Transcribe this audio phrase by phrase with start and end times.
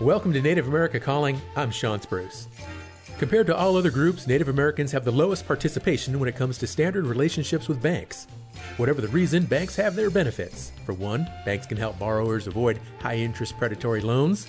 [0.00, 1.38] Welcome to Native America Calling.
[1.56, 2.48] I'm Shawn Spruce.
[3.18, 6.66] Compared to all other groups, Native Americans have the lowest participation when it comes to
[6.66, 8.26] standard relationships with banks.
[8.78, 10.72] Whatever the reason, banks have their benefits.
[10.86, 14.46] For one, banks can help borrowers avoid high interest predatory loans.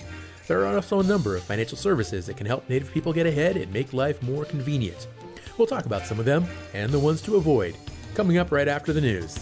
[0.47, 3.57] There are also a number of financial services that can help Native people get ahead
[3.57, 5.09] and make life more convenient.
[5.57, 7.75] We'll talk about some of them and the ones to avoid
[8.15, 9.37] coming up right after the news.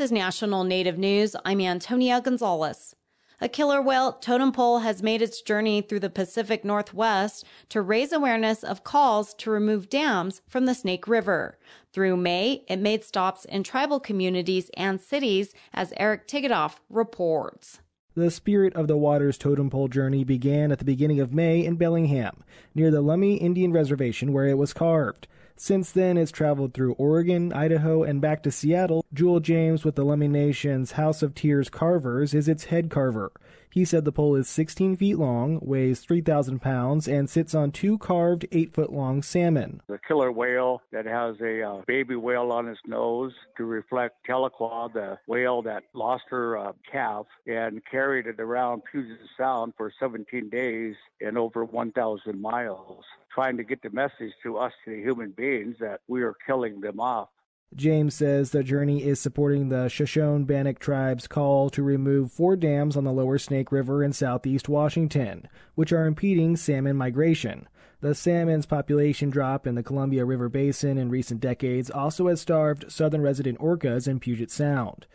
[0.00, 1.36] This is National Native News.
[1.44, 2.96] I'm Antonia Gonzalez.
[3.38, 8.10] A killer whale totem pole has made its journey through the Pacific Northwest to raise
[8.10, 11.58] awareness of calls to remove dams from the Snake River.
[11.92, 17.80] Through May, it made stops in tribal communities and cities, as Eric Tegethoff reports.
[18.14, 21.76] The Spirit of the Waters totem pole journey began at the beginning of May in
[21.76, 22.42] Bellingham,
[22.74, 25.28] near the Lummi Indian Reservation where it was carved.
[25.62, 29.04] Since then, it's traveled through Oregon, Idaho, and back to Seattle.
[29.12, 33.30] Jewell James with the Lummi Nation's House of Tears Carvers is its head carver.
[33.70, 37.98] He said the pole is 16 feet long, weighs 3,000 pounds, and sits on two
[37.98, 39.80] carved 8 foot long salmon.
[39.86, 44.92] The killer whale that has a uh, baby whale on its nose to reflect Tahlequah,
[44.92, 50.48] the whale that lost her uh, calf and carried it around Puget Sound for 17
[50.50, 55.30] days and over 1,000 miles trying to get the message to us, to the human
[55.30, 57.28] beings, that we are killing them off.
[57.76, 62.96] James says the journey is supporting the Shoshone Bannock tribe's call to remove four dams
[62.96, 67.68] on the lower Snake River in southeast Washington, which are impeding salmon migration.
[68.00, 72.90] The salmon's population drop in the Columbia River Basin in recent decades also has starved
[72.90, 75.06] southern resident orcas in Puget Sound.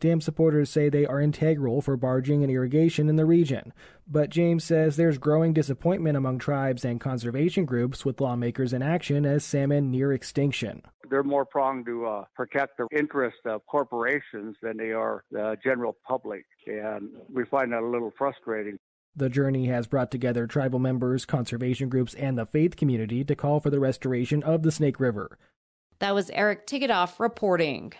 [0.00, 3.72] Dam supporters say they are integral for barging and irrigation in the region.
[4.06, 9.26] But James says there's growing disappointment among tribes and conservation groups with lawmakers in action
[9.26, 10.82] as salmon near extinction.
[11.10, 15.96] They're more prone to uh, protect the interests of corporations than they are the general
[16.06, 16.44] public.
[16.66, 18.78] And we find that a little frustrating.
[19.16, 23.58] The journey has brought together tribal members, conservation groups, and the faith community to call
[23.58, 25.38] for the restoration of the Snake River.
[25.98, 27.94] That was Eric Tegethoff reporting.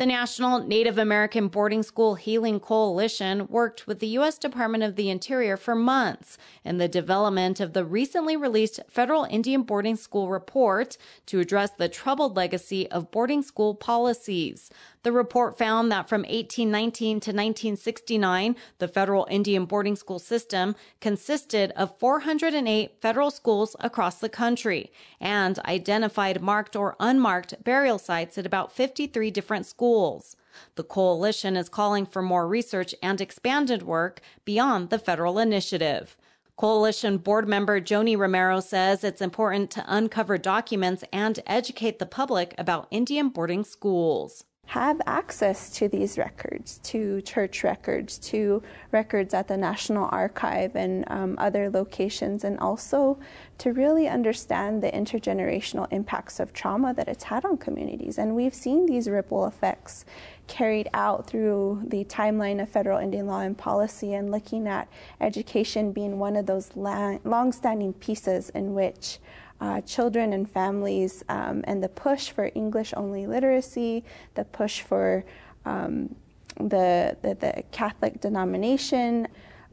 [0.00, 4.38] The National Native American Boarding School Healing Coalition worked with the U.S.
[4.38, 9.62] Department of the Interior for months in the development of the recently released Federal Indian
[9.62, 10.96] Boarding School Report
[11.26, 14.70] to address the troubled legacy of boarding school policies.
[15.02, 21.70] The report found that from 1819 to 1969, the federal Indian boarding school system consisted
[21.70, 28.44] of 408 federal schools across the country and identified marked or unmarked burial sites at
[28.44, 30.36] about 53 different schools.
[30.74, 36.14] The coalition is calling for more research and expanded work beyond the federal initiative.
[36.56, 42.54] Coalition board member Joni Romero says it's important to uncover documents and educate the public
[42.58, 49.48] about Indian boarding schools have access to these records, to church records, to records at
[49.48, 53.18] the National Archive and um, other locations, and also
[53.58, 58.16] to really understand the intergenerational impacts of trauma that it's had on communities.
[58.16, 60.04] And we've seen these ripple effects
[60.46, 64.86] carried out through the timeline of federal Indian law and policy, and looking at
[65.20, 69.18] education being one of those long standing pieces in which
[69.60, 74.04] uh, children and families um, and the push for English only literacy,
[74.34, 75.24] the push for
[75.64, 76.14] um,
[76.56, 79.28] the, the, the Catholic denomination.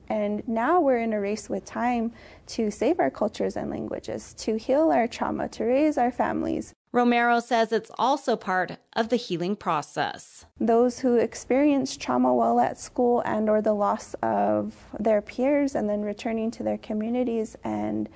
[0.09, 2.14] And now we're in a race with time
[2.48, 6.74] to save our cultures and languages, to heal our trauma, to raise our families.
[6.94, 10.45] Romero says it's also part of the healing process.
[10.60, 15.89] Those who experience trauma while at school and or the loss of their peers and
[15.89, 18.07] then returning to their communities and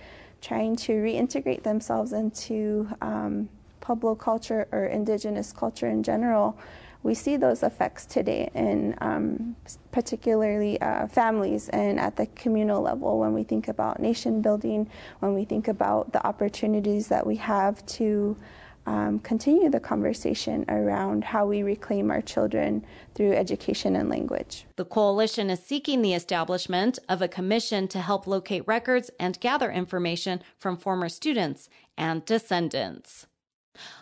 [0.41, 3.47] trying to reintegrate themselves into um,
[3.79, 6.57] Pueblo culture or indigenous culture in general,
[7.03, 9.55] we see those effects today in um,
[9.91, 14.87] particularly uh, families and at the communal level when we think about nation building,
[15.19, 18.37] when we think about the opportunities that we have to
[18.85, 24.65] um, continue the conversation around how we reclaim our children through education and language.
[24.75, 29.71] The coalition is seeking the establishment of a commission to help locate records and gather
[29.71, 33.27] information from former students and descendants.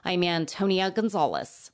[0.04, 1.72] I'm Antonia Gonzalez.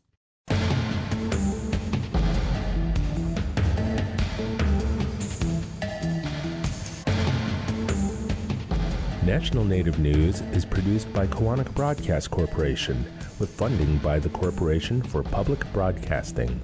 [9.26, 13.04] National Native News is produced by Koahnic Broadcast Corporation
[13.40, 16.62] with funding by the Corporation for Public Broadcasting.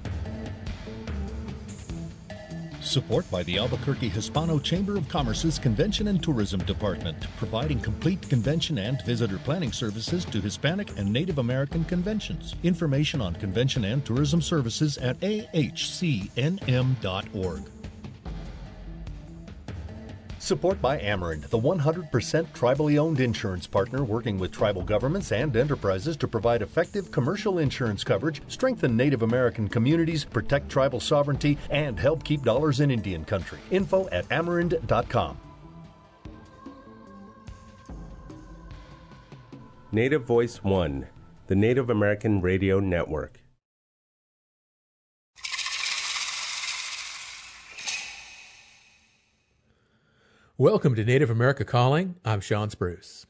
[2.80, 8.78] Support by the Albuquerque Hispano Chamber of Commerce's Convention and Tourism Department, providing complete convention
[8.78, 12.54] and visitor planning services to Hispanic and Native American conventions.
[12.62, 16.22] Information on convention and tourism services at ahcnm.org.
[20.42, 22.10] Support by Amerind, the 100%
[22.48, 28.02] tribally owned insurance partner working with tribal governments and enterprises to provide effective commercial insurance
[28.02, 33.60] coverage, strengthen Native American communities, protect tribal sovereignty, and help keep dollars in Indian country.
[33.70, 35.38] Info at amerind.com.
[39.92, 41.06] Native Voice One,
[41.46, 43.41] the Native American Radio Network.
[50.62, 52.14] Welcome to Native America Calling.
[52.24, 53.26] I'm Shawn Spruce.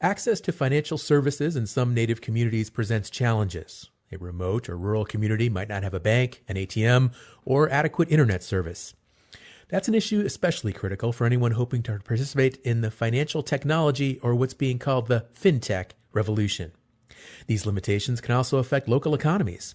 [0.00, 3.90] Access to financial services in some Native communities presents challenges.
[4.10, 7.12] A remote or rural community might not have a bank, an ATM,
[7.44, 8.94] or adequate internet service.
[9.68, 14.34] That's an issue especially critical for anyone hoping to participate in the financial technology or
[14.34, 16.72] what's being called the fintech revolution.
[17.48, 19.74] These limitations can also affect local economies.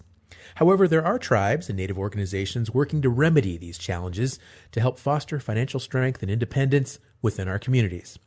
[0.56, 4.38] However, there are tribes and native organizations working to remedy these challenges
[4.72, 8.18] to help foster financial strength and independence within our communities.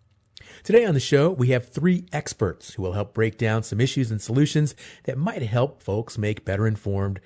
[0.63, 4.11] Today on the show, we have three experts who will help break down some issues
[4.11, 7.19] and solutions that might help folks make better informed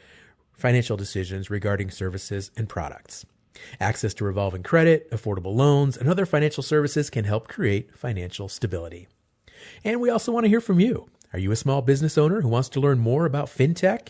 [0.54, 3.26] financial decisions regarding services and products.
[3.80, 9.08] Access to revolving credit, affordable loans, and other financial services can help create financial stability.
[9.84, 11.10] And we also want to hear from you.
[11.34, 14.10] Are you a small business owner who wants to learn more about fintech?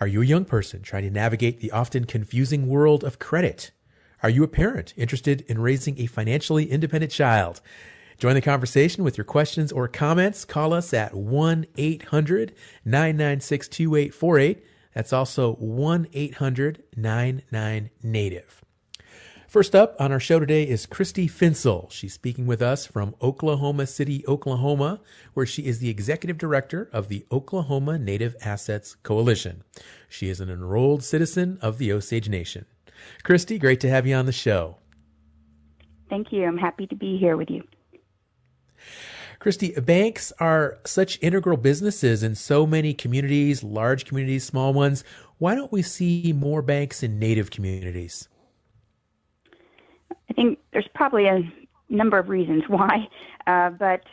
[0.00, 3.72] Are you a young person trying to navigate the often confusing world of credit?
[4.22, 7.60] Are you a parent interested in raising a financially independent child?
[8.16, 10.44] Join the conversation with your questions or comments.
[10.44, 12.54] Call us at 1 800
[12.84, 14.64] 996 2848.
[14.94, 18.64] That's also 1 800 99 Native.
[19.48, 21.90] First up on our show today is Christy Finsel.
[21.90, 25.00] She's speaking with us from Oklahoma City, Oklahoma,
[25.32, 29.64] where she is the executive director of the Oklahoma Native Assets Coalition.
[30.06, 32.66] She is an enrolled citizen of the Osage Nation.
[33.22, 34.76] Christy, great to have you on the show.
[36.10, 36.44] Thank you.
[36.44, 37.66] I'm happy to be here with you.
[39.38, 45.04] Christy, banks are such integral businesses in so many communities, large communities, small ones.
[45.38, 48.28] Why don't we see more banks in native communities?
[50.38, 51.40] Think there's probably a
[51.88, 53.08] number of reasons why,
[53.48, 54.04] uh, but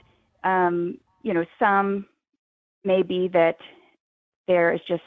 [0.43, 2.07] um, you know, some
[2.83, 3.57] may be that
[4.47, 5.03] there is just,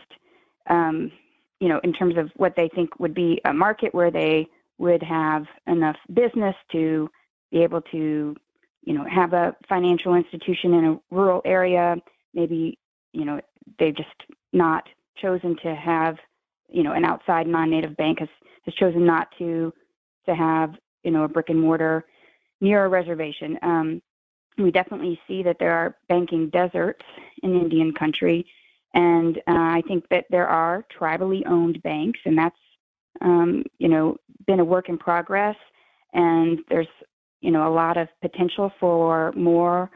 [0.71, 1.11] um,
[1.59, 4.47] you know, in terms of what they think would be a market where they
[4.79, 7.11] would have enough business to
[7.51, 8.37] be able to,
[8.85, 11.97] you know, have a financial institution in a rural area.
[12.33, 12.79] Maybe,
[13.13, 13.41] you know,
[13.81, 14.09] they've just
[14.53, 14.89] not
[15.21, 16.17] chosen to have,
[16.69, 18.29] you know, an outside non-native bank has
[18.67, 19.73] has chosen not to
[20.27, 22.05] to have you know, a brick and mortar
[22.61, 23.59] near a reservation.
[23.63, 24.03] Um,
[24.57, 27.05] we definitely see that there are banking deserts
[27.43, 28.47] in Indian country,
[28.95, 32.57] and uh, I think that there are tribally owned banks, and that's
[33.21, 35.57] um, you know been a work in progress.
[36.13, 36.89] And there's
[37.41, 39.91] you know a lot of potential for more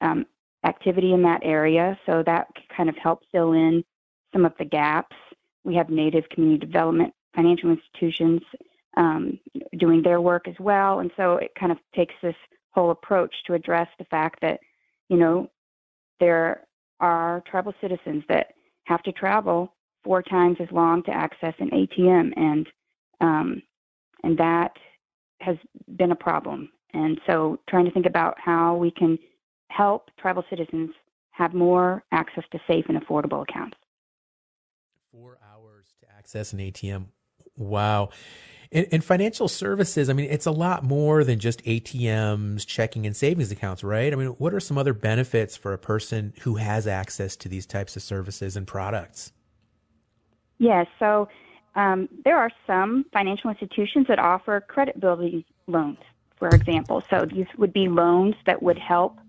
[0.00, 0.26] um,
[0.64, 3.84] activity in that area, so that kind of help fill in
[4.32, 5.16] some of the gaps.
[5.64, 8.42] We have Native community development financial institutions
[8.96, 9.38] um,
[9.78, 11.00] doing their work as well.
[11.00, 12.36] And so it kind of takes this
[12.70, 14.60] whole approach to address the fact that,
[15.08, 15.50] you know,
[16.20, 16.66] there
[17.00, 18.48] are tribal citizens that
[18.84, 19.72] have to travel
[20.02, 22.68] four times as long to access an ATM, and
[23.20, 23.62] um,
[24.22, 24.72] and that
[25.40, 25.56] has
[25.96, 26.70] been a problem.
[26.92, 29.18] And so, trying to think about how we can
[29.68, 30.90] help tribal citizens
[31.30, 33.76] have more access to safe and affordable accounts.
[35.10, 37.06] Four hours to access an ATM.
[37.56, 38.10] Wow.
[38.74, 43.14] In, in, financial services, I mean, it's a lot more than just ATMs, checking and
[43.14, 44.12] savings accounts, right?
[44.12, 47.66] I mean, what are some other benefits for a person who has access to these
[47.66, 49.32] types of services and products?
[50.58, 51.28] Yes, so
[51.76, 55.98] um, there are some financial institutions that offer credit building loans,
[56.36, 57.00] for example.
[57.08, 59.20] So these would be loans that would help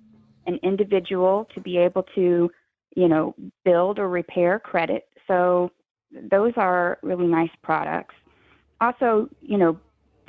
[0.48, 2.50] an individual to be able to,
[2.96, 5.08] you know, build or repair credit.
[5.28, 5.70] So
[6.12, 8.16] those are really nice products
[8.82, 9.79] also, you know,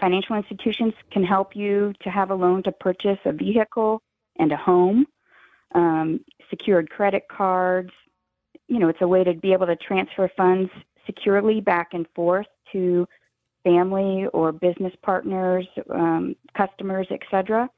[0.00, 4.02] financial institutions can help you to have a loan to purchase a vehicle
[4.38, 5.06] and a home,
[5.74, 7.90] um, secured credit cards.
[8.68, 10.70] You know, it's a way to be able to transfer funds
[11.06, 13.06] securely back and forth to
[13.64, 17.68] family or business partners, um, customers, etc.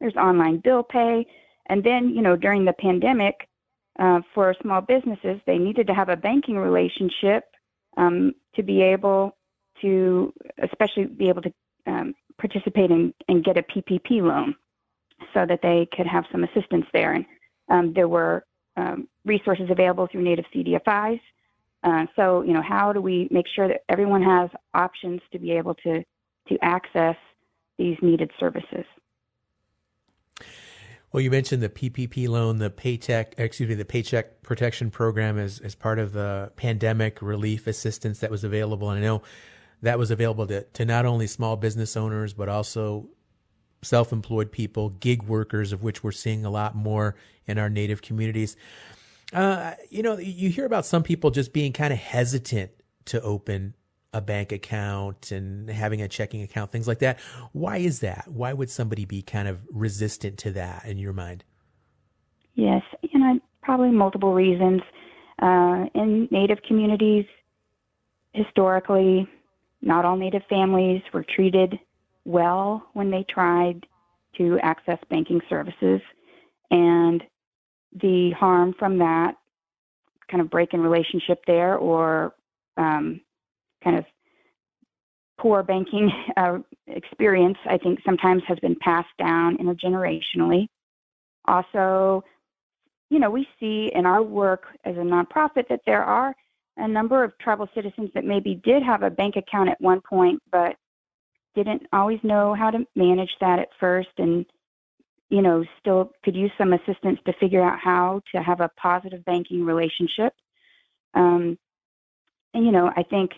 [0.00, 1.26] There's online bill pay.
[1.68, 3.48] And then, you know, during the pandemic,
[3.98, 7.44] uh, for small businesses, they needed to have a banking relationship
[7.96, 9.36] um, to be able
[9.82, 11.52] to, especially be able to
[11.86, 14.54] um, participate in, and get a PPP loan
[15.32, 17.12] so that they could have some assistance there.
[17.12, 17.26] And
[17.68, 18.44] um, there were
[18.76, 21.20] um, resources available through native CDFIs.
[21.82, 25.52] Uh, so, you know, how do we make sure that everyone has options to be
[25.52, 26.02] able to,
[26.48, 27.16] to access
[27.78, 28.84] these needed services?
[31.12, 35.60] Well, you mentioned the PPP loan, the paycheck, excuse me, the Paycheck Protection Program as,
[35.60, 38.90] as part of the pandemic relief assistance that was available.
[38.90, 39.22] And I know
[39.86, 43.08] that was available to, to not only small business owners, but also
[43.82, 47.14] self employed people, gig workers, of which we're seeing a lot more
[47.46, 48.56] in our native communities.
[49.32, 52.72] Uh, you know, you hear about some people just being kind of hesitant
[53.06, 53.74] to open
[54.12, 57.20] a bank account and having a checking account, things like that.
[57.52, 58.24] Why is that?
[58.26, 61.44] Why would somebody be kind of resistant to that in your mind?
[62.54, 64.82] Yes, you know, probably multiple reasons.
[65.40, 67.26] Uh, in Native communities,
[68.32, 69.28] historically,
[69.86, 71.78] not all Native families were treated
[72.24, 73.86] well when they tried
[74.36, 76.00] to access banking services.
[76.72, 77.22] And
[78.02, 79.36] the harm from that
[80.28, 82.34] kind of break in relationship there or
[82.76, 83.20] um,
[83.84, 84.04] kind of
[85.38, 90.66] poor banking uh, experience, I think sometimes has been passed down intergenerationally.
[91.44, 92.24] Also,
[93.08, 96.34] you know, we see in our work as a nonprofit that there are
[96.76, 100.42] a number of tribal citizens that maybe did have a bank account at one point,
[100.50, 100.76] but
[101.54, 104.44] didn't always know how to manage that at first and
[105.30, 109.24] you know still could use some assistance to figure out how to have a positive
[109.24, 110.34] banking relationship.
[111.14, 111.58] Um,
[112.56, 113.32] and you know i think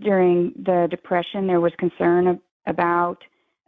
[0.00, 3.18] during the depression there was concern about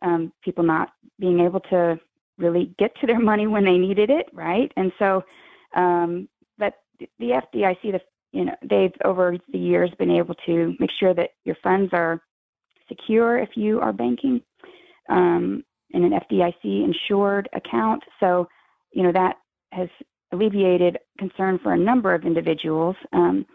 [0.03, 1.99] um, people not being able to
[2.39, 4.73] really get to their money when they needed it right?
[4.77, 5.25] And so
[5.75, 8.01] um, but the fdic the
[8.33, 12.21] you know they've over the years been able to make sure that your funds are
[12.89, 14.43] secure if you are banking
[15.09, 18.03] um, in an FDIC insured account.
[18.21, 18.49] So,
[18.93, 19.37] you know, that
[19.73, 19.89] has
[20.33, 22.97] alleviated concern for a number of individuals.
[23.13, 23.47] Um,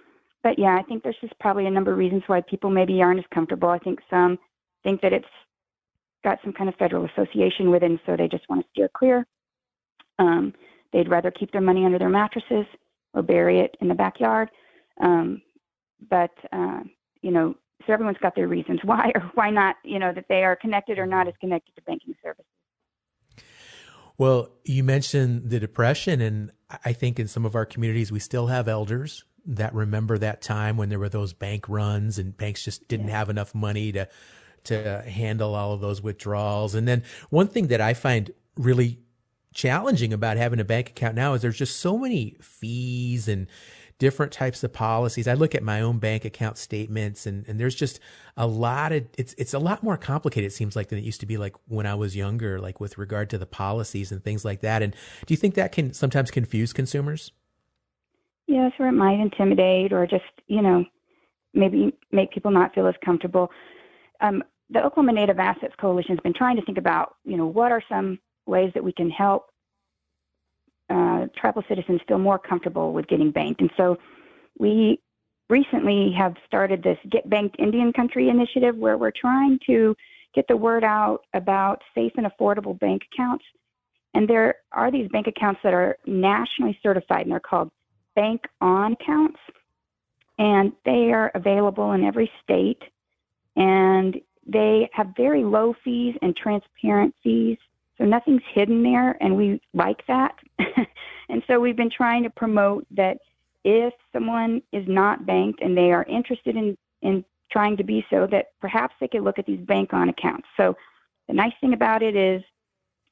[0.44, 3.20] but yeah, I think there's just probably a number of reasons why people maybe aren't
[3.20, 3.70] as comfortable.
[3.70, 4.38] I think some
[4.84, 5.25] think that it's
[6.24, 9.25] got some kind of federal association with it, so they just want to steer clear.
[10.20, 10.53] Um,
[10.94, 12.65] they'd rather keep their money under their mattresses
[13.13, 14.50] or bury it in the backyard.
[15.01, 15.41] Um,
[16.09, 16.81] but uh,
[17.21, 20.43] you know, so everyone's got their reasons why or why not, you know, that they
[20.43, 22.45] are connected or not as connected to banking services.
[24.17, 26.51] Well, you mentioned the depression, and
[26.85, 30.77] I think in some of our communities we still have elders that remember that time
[30.77, 33.17] when there were those bank runs and banks just didn't yeah.
[33.17, 34.07] have enough money to
[34.63, 36.73] to handle all of those withdrawals.
[36.73, 38.97] And then one thing that I find really
[39.53, 43.45] challenging about having a bank account now is there's just so many fees and
[43.97, 45.27] different types of policies.
[45.27, 47.99] I look at my own bank account statements and, and there's just
[48.35, 51.21] a lot of, it's, it's a lot more complicated, it seems like, than it used
[51.21, 54.43] to be like when I was younger, like with regard to the policies and things
[54.43, 54.81] like that.
[54.81, 54.93] And
[55.25, 57.31] do you think that can sometimes confuse consumers?
[58.47, 60.85] Yes, or it might intimidate or just, you know,
[61.53, 63.49] maybe make people not feel as comfortable.
[64.19, 67.71] Um, the Oklahoma Native Assets Coalition has been trying to think about, you know, what
[67.71, 69.51] are some ways that we can help
[71.27, 73.62] tribal citizens feel more comfortable with getting banked.
[73.62, 73.98] And so
[74.58, 75.00] we
[75.50, 79.96] recently have started this Get Banked Indian Country initiative where we're trying to
[80.34, 83.46] get the word out about safe and affordable bank accounts.
[84.13, 87.72] And there are these bank accounts that are nationally certified, and they're called
[88.15, 89.39] Bank On accounts.
[90.38, 92.82] And they are available in every state.
[93.55, 97.58] And they have very low fees and transparent fees.
[97.97, 100.35] So nothing's hidden there, and we like that.
[101.29, 103.17] and so we've been trying to promote that
[103.63, 108.27] if someone is not banked and they are interested in, in trying to be so,
[108.27, 110.47] that perhaps they could look at these bank on accounts.
[110.57, 110.75] So
[111.27, 112.43] the nice thing about it is,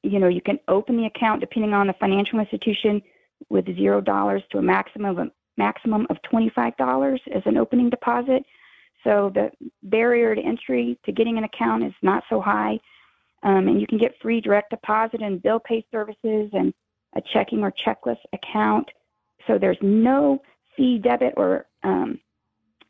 [0.02, 3.02] you know, you can open the account depending on the financial institution
[3.48, 7.90] with zero dollars to a maximum of a maximum of twenty-five dollars as an opening
[7.90, 8.44] deposit.
[9.02, 9.50] So the
[9.82, 12.78] barrier to entry to getting an account is not so high.
[13.44, 16.72] Um, and you can get free direct deposit and bill pay services and
[17.14, 18.90] a checking or checkless account.
[19.46, 20.42] So there's no
[20.76, 22.18] fee debit or um,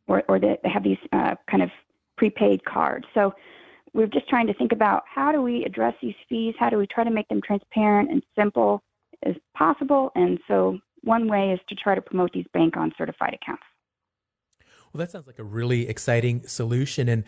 [0.06, 1.70] or, or they have these uh, kind of
[2.16, 3.06] prepaid cards.
[3.14, 3.34] So
[3.92, 6.54] we're just trying to think about how do we address these fees?
[6.58, 8.82] How do we try to make them transparent and simple
[9.22, 10.10] as possible?
[10.14, 13.62] And so one way is to try to promote these bank on certified accounts.
[14.92, 17.08] Well, that sounds like a really exciting solution.
[17.08, 17.24] And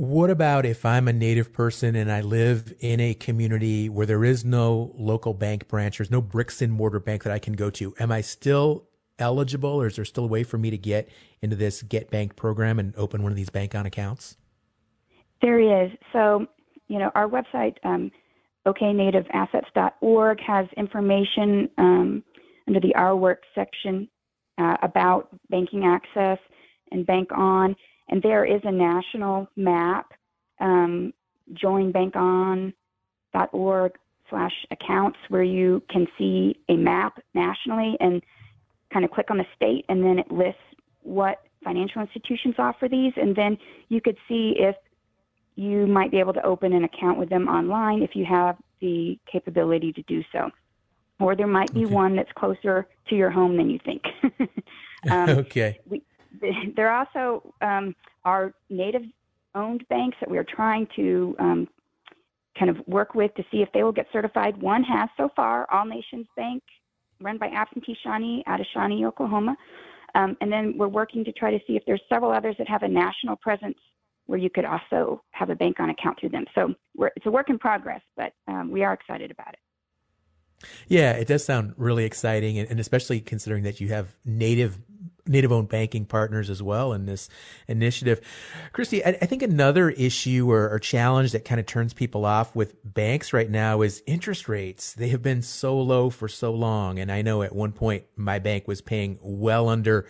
[0.00, 4.24] What about if I'm a native person and I live in a community where there
[4.24, 7.68] is no local bank branch, there's no bricks and mortar bank that I can go
[7.68, 7.94] to?
[8.00, 8.88] Am I still
[9.18, 11.10] eligible or is there still a way for me to get
[11.42, 14.38] into this Get Banked program and open one of these bank on accounts?
[15.42, 15.90] There is.
[16.14, 16.46] So,
[16.88, 18.10] you know, our website, um,
[18.66, 22.24] oknativeassets.org, has information um,
[22.66, 24.08] under the Our Work section
[24.56, 26.38] uh, about banking access
[26.90, 27.76] and Bank On.
[28.10, 30.12] And there is a national map,
[30.60, 31.14] um,
[31.54, 33.92] joinbankon.org
[34.28, 38.22] slash accounts, where you can see a map nationally and
[38.92, 40.60] kind of click on the state, and then it lists
[41.02, 43.12] what financial institutions offer these.
[43.16, 43.56] And then
[43.88, 44.76] you could see if
[45.54, 49.18] you might be able to open an account with them online if you have the
[49.30, 50.50] capability to do so.
[51.20, 51.94] Or there might be okay.
[51.94, 54.02] one that's closer to your home than you think.
[55.10, 55.78] um, okay.
[55.86, 56.02] We,
[56.76, 57.94] there also um,
[58.24, 59.02] are native
[59.54, 61.68] owned banks that we are trying to um,
[62.58, 64.56] kind of work with to see if they will get certified.
[64.60, 66.62] One has so far, All Nations Bank,
[67.20, 69.56] run by Absentee Shawnee out of Shawnee, Oklahoma.
[70.14, 72.82] Um, and then we're working to try to see if there's several others that have
[72.82, 73.78] a national presence
[74.26, 76.44] where you could also have a bank on account through them.
[76.54, 76.74] So
[77.16, 79.58] it's a work in progress, but um, we are excited about it.
[80.88, 84.78] Yeah, it does sound really exciting, and, and especially considering that you have native
[85.30, 87.28] native owned banking partners as well in this
[87.68, 88.20] initiative.
[88.72, 92.54] Christy, I, I think another issue or, or challenge that kind of turns people off
[92.54, 94.92] with banks right now is interest rates.
[94.92, 96.98] They have been so low for so long.
[96.98, 100.06] And I know at one point my bank was paying well under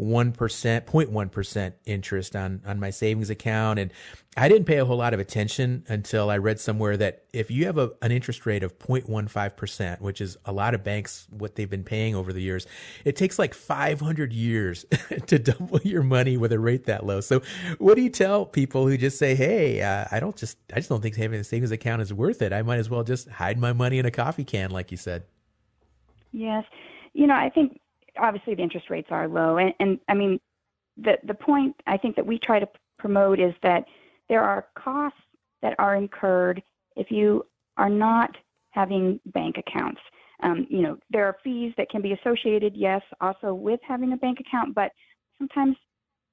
[0.00, 3.78] 1%, 0.1% interest on, on my savings account.
[3.78, 3.92] And
[4.36, 7.66] I didn't pay a whole lot of attention until I read somewhere that if you
[7.66, 11.70] have a, an interest rate of 0.15%, which is a lot of banks, what they've
[11.70, 12.66] been paying over the years,
[13.04, 14.84] it takes like 500 years
[15.26, 17.20] to double your money with a rate that low.
[17.20, 17.42] So
[17.78, 20.88] what do you tell people who just say, Hey, uh, I don't just, I just
[20.88, 22.52] don't think having a savings account is worth it.
[22.52, 25.22] I might as well just hide my money in a coffee can, like you said.
[26.32, 26.64] Yes.
[27.12, 27.78] You know, I think
[28.18, 30.40] obviously the interest rates are low, and, and I mean,
[30.96, 33.84] the the point I think that we try to promote is that
[34.28, 35.18] there are costs
[35.62, 36.62] that are incurred
[36.96, 37.44] if you
[37.76, 38.30] are not
[38.70, 40.00] having bank accounts.
[40.42, 44.16] Um, you know, there are fees that can be associated, yes, also with having a
[44.16, 44.92] bank account, but
[45.38, 45.76] sometimes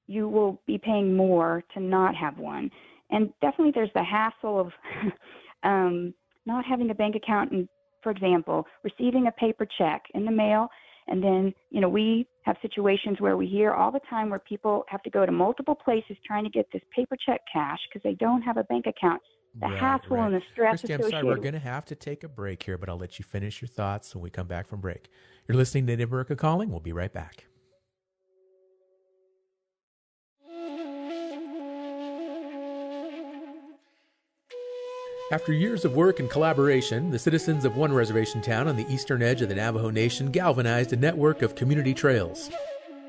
[0.06, 2.70] you will be paying more to not have one.
[3.10, 4.72] And definitely there's the hassle of
[5.62, 6.12] um,
[6.46, 7.68] not having a bank account and,
[8.02, 10.68] for example, receiving a paper check in the mail
[11.08, 14.84] and then, you know, we have situations where we hear all the time where people
[14.88, 18.14] have to go to multiple places trying to get this paper check cash because they
[18.14, 19.20] don't have a bank account.
[19.60, 20.26] The right, hassle right.
[20.26, 20.94] and the stress Christy.
[20.94, 23.24] I'm sorry, we're going to have to take a break here, but I'll let you
[23.24, 25.10] finish your thoughts when we come back from break.
[25.46, 26.70] You're listening to America Calling.
[26.70, 27.44] We'll be right back.
[35.32, 39.22] After years of work and collaboration, the citizens of one reservation town on the eastern
[39.22, 42.50] edge of the Navajo Nation galvanized a network of community trails.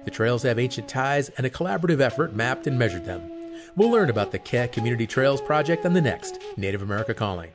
[0.05, 3.29] The trails have ancient ties and a collaborative effort mapped and measured them.
[3.75, 7.51] We'll learn about the Ke Community Trails Project on the next Native America Calling.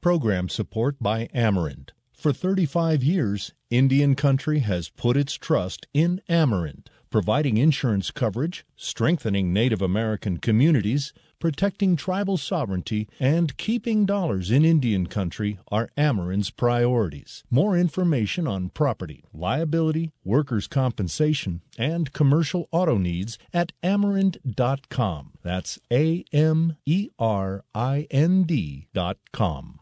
[0.00, 1.88] Program support by Amerind.
[2.24, 9.52] For 35 years, Indian Country has put its trust in Amerind, providing insurance coverage, strengthening
[9.52, 17.44] Native American communities, protecting tribal sovereignty, and keeping dollars in Indian Country are Amerind's priorities.
[17.50, 25.32] More information on property, liability, workers' compensation, and commercial auto needs at amerind.com.
[25.42, 29.80] That's A M E R I N D.com.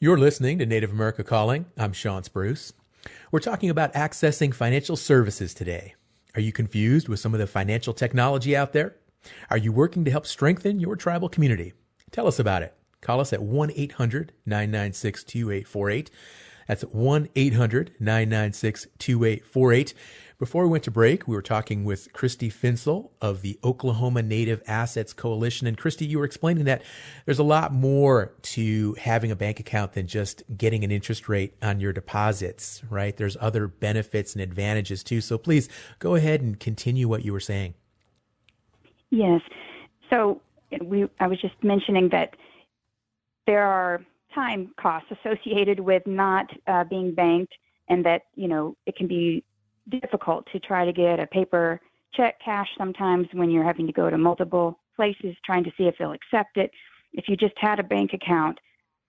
[0.00, 1.66] You're listening to Native America Calling.
[1.76, 2.72] I'm Shawn Spruce.
[3.32, 5.96] We're talking about accessing financial services today.
[6.36, 8.94] Are you confused with some of the financial technology out there?
[9.50, 11.72] Are you working to help strengthen your tribal community?
[12.12, 12.74] Tell us about it.
[13.00, 16.10] Call us at 1 800 996 2848.
[16.68, 19.94] That's 1 800 996 2848.
[20.38, 24.62] Before we went to break, we were talking with Christy Finsel of the Oklahoma Native
[24.68, 25.66] Assets Coalition.
[25.66, 26.82] And Christy, you were explaining that
[27.24, 31.54] there's a lot more to having a bank account than just getting an interest rate
[31.60, 33.16] on your deposits, right?
[33.16, 35.20] There's other benefits and advantages too.
[35.20, 37.74] So please go ahead and continue what you were saying.
[39.10, 39.40] Yes.
[40.08, 40.40] So
[40.84, 42.36] we, I was just mentioning that
[43.48, 44.04] there are
[44.38, 47.52] time costs associated with not uh, being banked
[47.88, 49.42] and that, you know, it can be
[49.88, 51.80] difficult to try to get a paper
[52.14, 55.94] check cash sometimes when you're having to go to multiple places trying to see if
[55.98, 56.70] they'll accept it.
[57.12, 58.58] If you just had a bank account,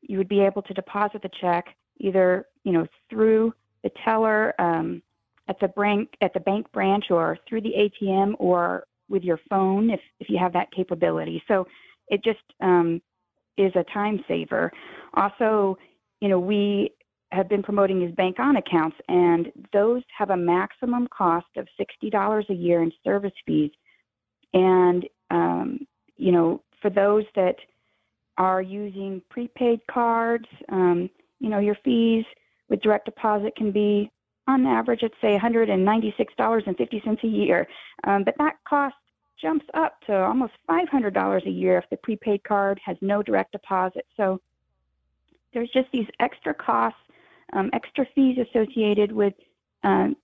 [0.02, 1.66] you would be able to deposit the check
[1.98, 5.02] either you know through the teller um,
[5.50, 9.90] at the bank at the bank branch or through the ATM or with your phone
[9.90, 11.44] if if you have that capability.
[11.48, 11.68] So
[12.08, 13.02] it just um,
[13.60, 14.72] is a time saver.
[15.14, 15.78] Also,
[16.22, 16.92] you know, we
[17.32, 22.50] have been promoting these bank on accounts, and those have a maximum cost of $60
[22.50, 23.72] a year in service fees.
[24.54, 25.86] And, um,
[26.18, 27.56] you know, for those that
[28.38, 32.26] are using prepaid cards, um, you know, your fees
[32.70, 34.10] with direct deposit can be
[34.48, 37.68] on average, let's say $196.50 a year.
[38.06, 38.96] Um, but that cost
[39.42, 44.06] jumps up to almost $500 a year if the prepaid card has no direct deposit.
[44.18, 44.40] So
[45.54, 47.00] there's just these extra costs,
[47.54, 49.34] um, extra fees associated with,
[49.84, 50.16] um,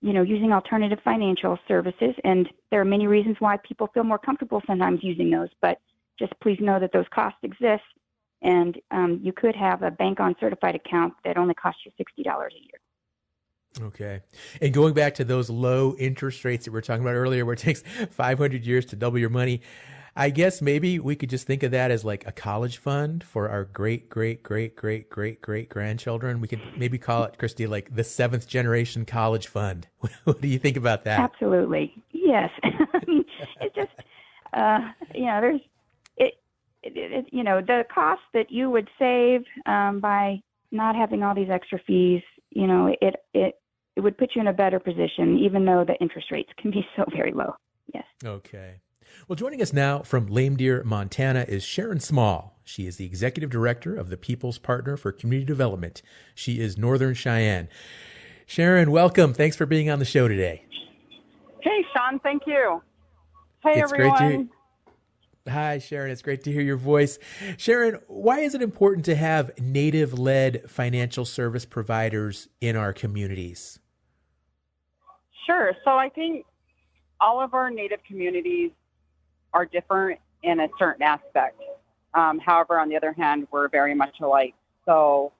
[0.00, 2.14] you know, using alternative financial services.
[2.24, 5.48] And there are many reasons why people feel more comfortable sometimes using those.
[5.60, 5.78] But
[6.18, 7.82] just please know that those costs exist,
[8.42, 12.26] and um, you could have a bank on certified account that only costs you $60
[12.26, 12.78] a year.
[13.80, 14.20] Okay.
[14.60, 17.54] And going back to those low interest rates that we were talking about earlier, where
[17.54, 19.62] it takes 500 years to double your money,
[20.14, 23.48] I guess maybe we could just think of that as like a college fund for
[23.48, 26.40] our great, great, great, great, great, great grandchildren.
[26.40, 29.88] We could maybe call it, Christy, like the seventh generation college fund.
[30.24, 31.18] what do you think about that?
[31.18, 31.94] Absolutely.
[32.10, 32.50] Yes.
[32.62, 33.92] it's just,
[34.52, 34.80] uh,
[35.14, 35.60] you know, there's,
[36.18, 36.34] it,
[36.82, 41.34] it, it, you know, the cost that you would save um, by not having all
[41.34, 43.58] these extra fees, you know, it, it,
[43.96, 46.86] it would put you in a better position, even though the interest rates can be
[46.96, 47.54] so very low.
[47.92, 48.04] Yes.
[48.24, 48.80] Okay.
[49.28, 52.58] Well, joining us now from Lame Deer, Montana is Sharon Small.
[52.64, 56.00] She is the executive director of the People's Partner for Community Development.
[56.34, 57.68] She is Northern Cheyenne.
[58.46, 59.34] Sharon, welcome.
[59.34, 60.64] Thanks for being on the show today.
[61.60, 62.20] Hey, Shawn.
[62.20, 62.82] Thank you.
[63.62, 64.18] Hey, it's everyone.
[64.18, 66.12] Great to Hi, Sharon.
[66.12, 67.18] It's great to hear your voice.
[67.56, 73.80] Sharon, why is it important to have Native led financial service providers in our communities?
[75.46, 75.72] Sure.
[75.84, 76.46] So I think
[77.20, 78.70] all of our Native communities
[79.52, 81.60] are different in a certain aspect.
[82.14, 84.54] Um, however, on the other hand, we're very much alike.
[84.84, 85.32] So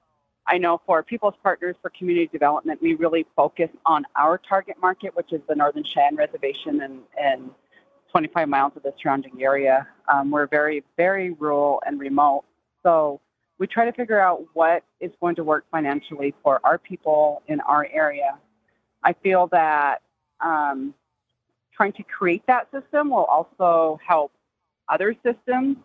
[0.47, 5.15] I know for People's Partners for Community Development, we really focus on our target market,
[5.15, 7.49] which is the Northern Cheyenne Reservation and, and
[8.11, 9.87] 25 miles of the surrounding area.
[10.07, 12.43] Um, we're very, very rural and remote.
[12.83, 13.21] So
[13.57, 17.61] we try to figure out what is going to work financially for our people in
[17.61, 18.37] our area.
[19.03, 20.01] I feel that
[20.41, 20.93] um,
[21.75, 24.31] trying to create that system will also help
[24.89, 25.77] other systems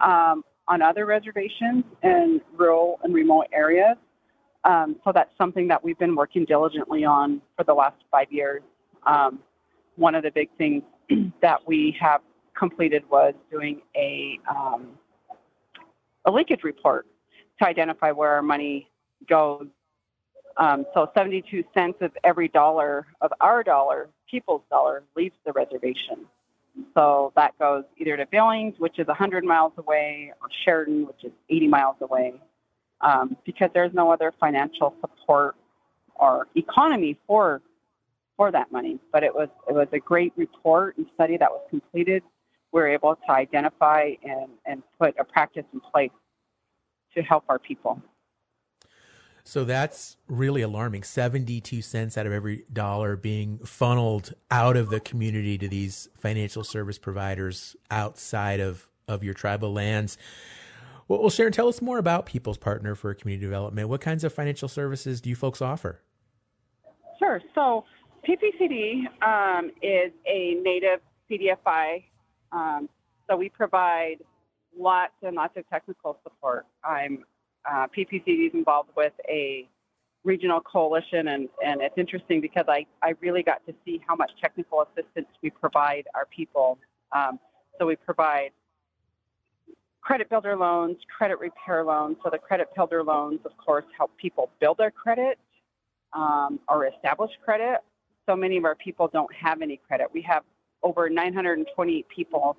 [0.00, 3.96] um, on other reservations in rural and remote areas.
[4.64, 8.62] Um, so that's something that we've been working diligently on for the last five years.
[9.06, 9.40] Um,
[9.96, 10.82] one of the big things
[11.42, 12.20] that we have
[12.56, 14.88] completed was doing a um,
[16.24, 17.06] a leakage report
[17.60, 18.88] to identify where our money
[19.28, 19.66] goes
[20.58, 26.26] um, so 72 cents of every dollar of our dollar, people's dollar, leaves the reservation.
[26.94, 31.32] So that goes either to Billings, which is 100 miles away, or Sheridan, which is
[31.48, 32.34] 80 miles away,
[33.00, 35.54] um, because there's no other financial support
[36.16, 37.62] or economy for
[38.36, 38.98] for that money.
[39.12, 42.22] But it was it was a great report and study that was completed.
[42.72, 46.10] We were able to identify and, and put a practice in place
[47.14, 48.02] to help our people.
[49.48, 51.04] So that's really alarming.
[51.04, 56.62] 72 cents out of every dollar being funneled out of the community to these financial
[56.62, 60.18] service providers outside of, of your tribal lands.
[61.08, 63.88] Well, Sharon, tell us more about People's Partner for Community Development.
[63.88, 66.02] What kinds of financial services do you folks offer?
[67.18, 67.40] Sure.
[67.54, 67.86] So
[68.28, 72.04] PPCD um, is a native CDFI.
[72.52, 72.90] Um,
[73.26, 74.16] so we provide
[74.78, 76.66] lots and lots of technical support.
[76.84, 77.24] I'm
[77.70, 79.68] uh, PPCD is involved with a
[80.24, 84.30] regional coalition, and, and it's interesting because I, I really got to see how much
[84.40, 86.78] technical assistance we provide our people.
[87.12, 87.38] Um,
[87.78, 88.50] so we provide
[90.00, 92.16] credit builder loans, credit repair loans.
[92.24, 95.38] So the credit builder loans, of course, help people build their credit
[96.12, 97.80] um, or establish credit.
[98.26, 100.08] So many of our people don't have any credit.
[100.12, 100.42] We have
[100.82, 102.56] over 920 people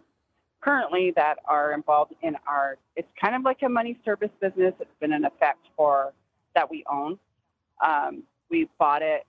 [0.62, 4.74] currently that are involved in our it's kind of like a money service business.
[4.80, 6.14] It's been in effect for
[6.56, 7.18] that we own.
[7.86, 9.26] Um, we bought it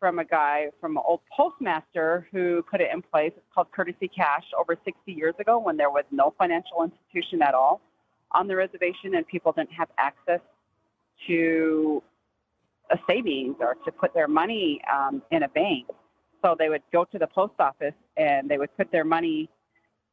[0.00, 3.32] from a guy from an old postmaster who put it in place.
[3.36, 7.54] It's called courtesy cash over 60 years ago when there was no financial institution at
[7.54, 7.80] all
[8.32, 10.40] on the reservation and people didn't have access
[11.26, 12.02] to
[12.90, 15.86] a savings or to put their money um, in a bank.
[16.42, 19.48] So they would go to the post office and they would put their money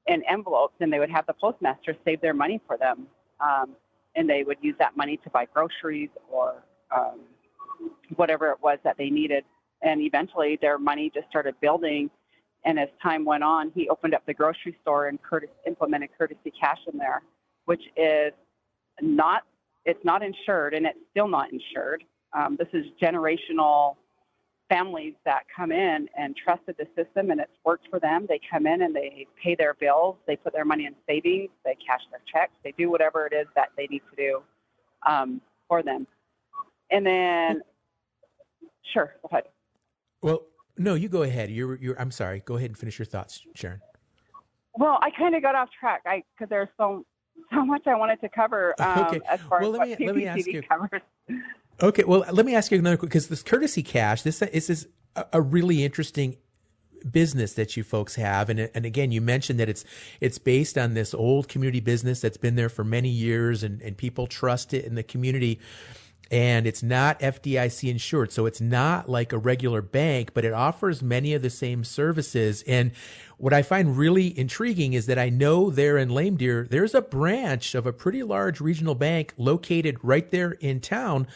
[0.08, 3.08] in envelopes and they would have the postmaster save their money for them.
[3.39, 3.76] Um,
[4.15, 6.63] and they would use that money to buy groceries or
[6.96, 7.20] um,
[8.15, 9.44] whatever it was that they needed.
[9.82, 12.10] And eventually, their money just started building.
[12.63, 16.52] And as time went on, he opened up the grocery store and Curtis implemented courtesy
[16.60, 17.22] cash in there,
[17.65, 18.32] which is
[19.02, 19.44] not
[19.84, 22.04] it's not insured and it's still not insured.
[22.34, 23.98] Um, this is generational
[24.69, 28.25] families that come in and trusted the system and it's worked for them.
[28.28, 31.75] They come in and they pay their bills, they put their money in savings, they
[31.86, 34.41] cash their checks, they do whatever it is that they need to do
[35.08, 36.08] um, for them.
[36.91, 37.62] And then,
[38.93, 39.43] sure, go ahead.
[40.21, 40.43] Well,
[40.78, 41.49] no, you go ahead.
[41.49, 41.99] You're, you're.
[41.99, 42.41] I'm sorry.
[42.45, 43.80] Go ahead and finish your thoughts, Sharon.
[44.78, 46.01] Well, I kind of got off track.
[46.06, 47.06] I because there's so
[47.54, 49.21] so much I wanted to cover um, okay.
[49.28, 50.62] as far well, as let me, let me ask you.
[50.69, 51.01] covers.
[51.82, 54.88] Okay, well, let me ask you another because this courtesy cash, this, this is
[55.34, 56.38] a really interesting
[57.12, 58.50] business that you folks have.
[58.50, 59.86] And and again you mentioned that it's
[60.20, 63.96] it's based on this old community business that's been there for many years and and
[63.96, 65.60] people trust it in the community.
[66.32, 68.32] And it's not FDIC insured.
[68.32, 72.64] So it's not like a regular bank but it offers many of the same services.
[72.66, 72.92] And
[73.38, 77.02] what I find really intriguing is that I know there in Lame Deer there's a
[77.02, 81.28] branch of a pretty large regional bank located right there in town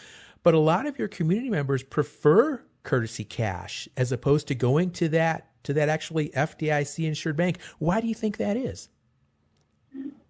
[0.44, 5.10] but a lot of your community members prefer courtesy cash as opposed to going to
[5.10, 7.60] that to that actually FDIC insured bank.
[7.80, 8.90] Why do you think that is?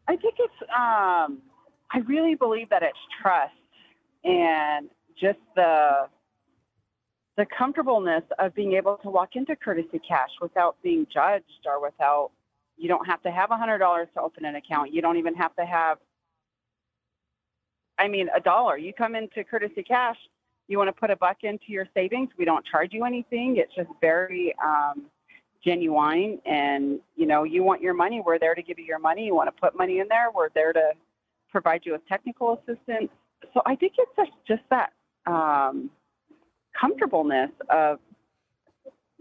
[0.07, 0.53] I think it's.
[0.63, 1.39] Um,
[1.91, 3.53] I really believe that it's trust
[4.23, 6.07] and just the
[7.37, 12.31] the comfortableness of being able to walk into courtesy cash without being judged or without.
[12.77, 14.93] You don't have to have a hundred dollars to open an account.
[14.93, 15.97] You don't even have to have.
[17.99, 18.77] I mean, a dollar.
[18.77, 20.17] You come into courtesy cash.
[20.67, 22.29] You want to put a buck into your savings.
[22.37, 23.57] We don't charge you anything.
[23.57, 25.05] It's just very um,
[25.63, 29.25] genuine and you know you want your money we're there to give you your money
[29.25, 30.91] you want to put money in there we're there to
[31.51, 33.09] provide you with technical assistance
[33.53, 34.93] so i think it's just, just that
[35.25, 35.89] um,
[36.79, 37.99] comfortableness of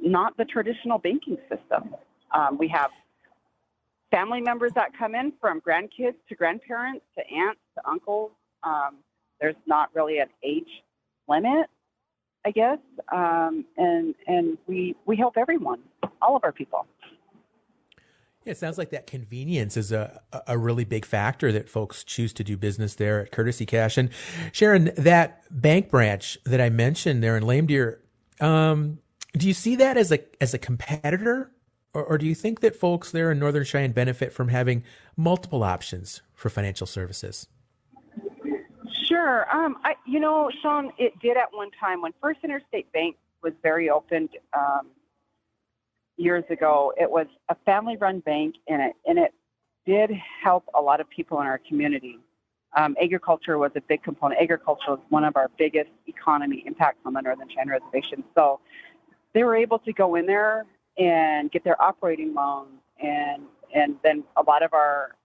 [0.00, 1.94] not the traditional banking system
[2.32, 2.90] um, we have
[4.10, 8.30] family members that come in from grandkids to grandparents to aunts to uncles
[8.64, 8.96] um,
[9.40, 10.82] there's not really an age
[11.28, 11.66] limit
[12.48, 12.78] I guess,
[13.12, 15.80] um, and and we we help everyone,
[16.22, 16.86] all of our people.
[18.44, 22.32] Yeah, it sounds like that convenience is a a really big factor that folks choose
[22.34, 23.98] to do business there at Courtesy Cash.
[23.98, 24.08] And
[24.52, 28.00] Sharon, that bank branch that I mentioned there in Lame Deer,
[28.40, 29.00] um,
[29.34, 31.52] do you see that as a as a competitor,
[31.92, 34.84] or, or do you think that folks there in Northern Cheyenne benefit from having
[35.16, 37.48] multiple options for financial services?
[39.18, 39.50] Sure.
[39.54, 43.52] Um, I, you know, Shawn, it did at one time when First Interstate Bank was
[43.62, 44.88] very opened um,
[46.16, 46.92] years ago.
[46.96, 49.34] It was a family-run bank, and it and it
[49.86, 52.18] did help a lot of people in our community.
[52.76, 54.40] Um, agriculture was a big component.
[54.40, 58.22] Agriculture was one of our biggest economy impacts on the Northern Cheyenne Reservation.
[58.36, 58.60] So
[59.34, 60.64] they were able to go in there
[60.96, 63.42] and get their operating loans, and
[63.74, 65.16] and then a lot of our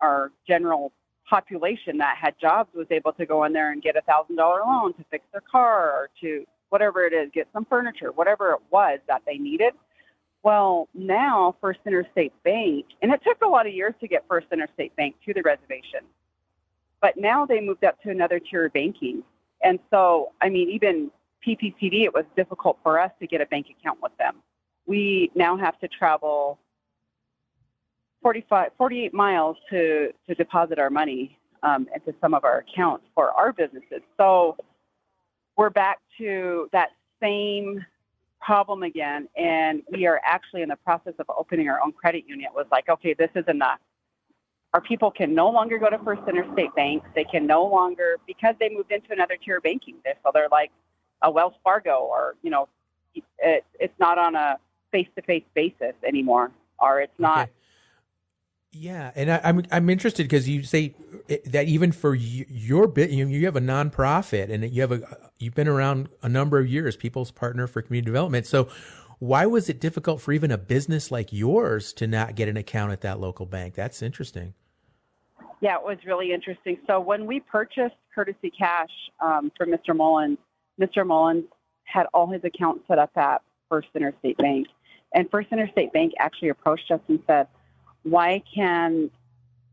[0.00, 0.92] our general
[1.28, 4.60] population that had jobs was able to go in there and get a thousand dollar
[4.66, 8.60] loan to fix their car or to whatever it is, get some furniture, whatever it
[8.70, 9.72] was that they needed.
[10.42, 14.46] Well, now First Interstate Bank, and it took a lot of years to get First
[14.52, 16.00] Interstate Bank to the reservation,
[17.00, 19.22] but now they moved up to another tier of banking.
[19.62, 21.10] And so, I mean, even
[21.46, 24.36] PPCD, it was difficult for us to get a bank account with them.
[24.86, 26.58] We now have to travel
[28.26, 33.30] 45, 48 miles to, to deposit our money um, into some of our accounts for
[33.30, 34.00] our businesses.
[34.16, 34.56] So
[35.56, 36.88] we're back to that
[37.22, 37.86] same
[38.40, 42.50] problem again, and we are actually in the process of opening our own credit union.
[42.52, 43.78] It was like, okay, this is enough.
[44.74, 47.08] Our people can no longer go to First Interstate banks.
[47.14, 49.98] They can no longer because they moved into another tier of banking.
[50.04, 50.72] So they're like
[51.22, 52.68] a Wells Fargo, or you know,
[53.14, 54.58] it, it's not on a
[54.90, 57.44] face-to-face basis anymore, or it's not.
[57.44, 57.52] Okay.
[58.78, 60.94] Yeah, and I, am I'm, I'm interested because you say
[61.46, 65.54] that even for your bit, you, you have a nonprofit and you have a you've
[65.54, 68.46] been around a number of years, People's Partner for Community Development.
[68.46, 68.68] So,
[69.18, 72.92] why was it difficult for even a business like yours to not get an account
[72.92, 73.74] at that local bank?
[73.74, 74.52] That's interesting.
[75.62, 76.76] Yeah, it was really interesting.
[76.86, 79.96] So when we purchased Courtesy Cash um, from Mr.
[79.96, 80.36] Mullins,
[80.78, 81.06] Mr.
[81.06, 81.44] Mullins
[81.84, 84.66] had all his accounts set up at First Interstate Bank,
[85.14, 87.46] and First Interstate Bank actually approached us and said
[88.06, 89.10] why can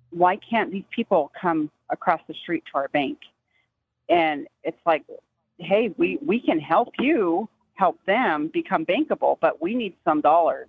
[0.10, 3.18] why can't these people come across the street to our bank?
[4.10, 5.04] And it's like,
[5.58, 10.68] hey, we, we can help you help them become bankable, but we need some dollars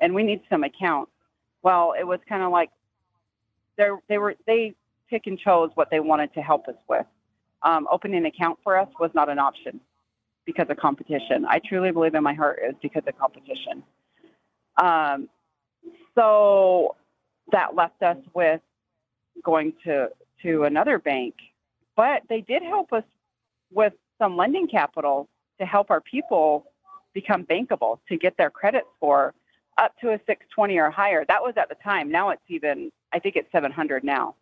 [0.00, 1.12] and we need some accounts.
[1.62, 2.70] Well, it was kind of like
[3.76, 4.74] they they were they
[5.08, 7.06] pick and chose what they wanted to help us with.
[7.62, 9.80] Um, opening an account for us was not an option
[10.44, 11.46] because of competition.
[11.48, 13.82] I truly believe in my heart it's because of competition.
[14.76, 15.28] Um,
[16.14, 16.96] so
[17.52, 18.60] that left us with
[19.42, 20.08] going to
[20.42, 21.34] to another bank,
[21.96, 23.04] but they did help us
[23.72, 26.66] with some lending capital to help our people
[27.14, 29.32] become bankable to get their credit score
[29.78, 31.24] up to a 620 or higher.
[31.26, 32.10] That was at the time.
[32.10, 34.34] Now it's even I think it's 700 now.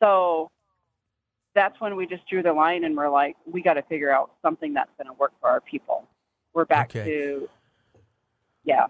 [0.00, 0.50] So
[1.54, 4.32] that's when we just drew the line and we're like, we got to figure out
[4.42, 6.06] something that's going to work for our people.
[6.54, 7.04] We're back okay.
[7.04, 7.48] to,
[8.64, 8.86] yeah.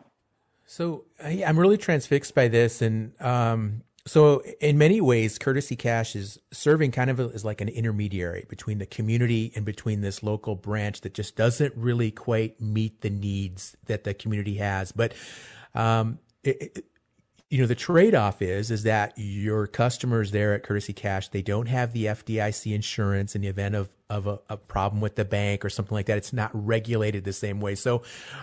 [0.66, 6.16] So I, am really transfixed by this, and um, so in many ways, Courtesy Cash
[6.16, 10.56] is serving kind of as like an intermediary between the community and between this local
[10.56, 14.90] branch that just doesn't really quite meet the needs that the community has.
[14.92, 15.14] But
[15.74, 16.84] um, it,
[17.52, 21.68] you know the trade-off is is that your customers there at courtesy cash they don't
[21.68, 25.64] have the fdic insurance in the event of of a, a, problem with the bank
[25.64, 26.18] or something like that.
[26.18, 27.74] It's not regulated the same way.
[27.74, 28.02] So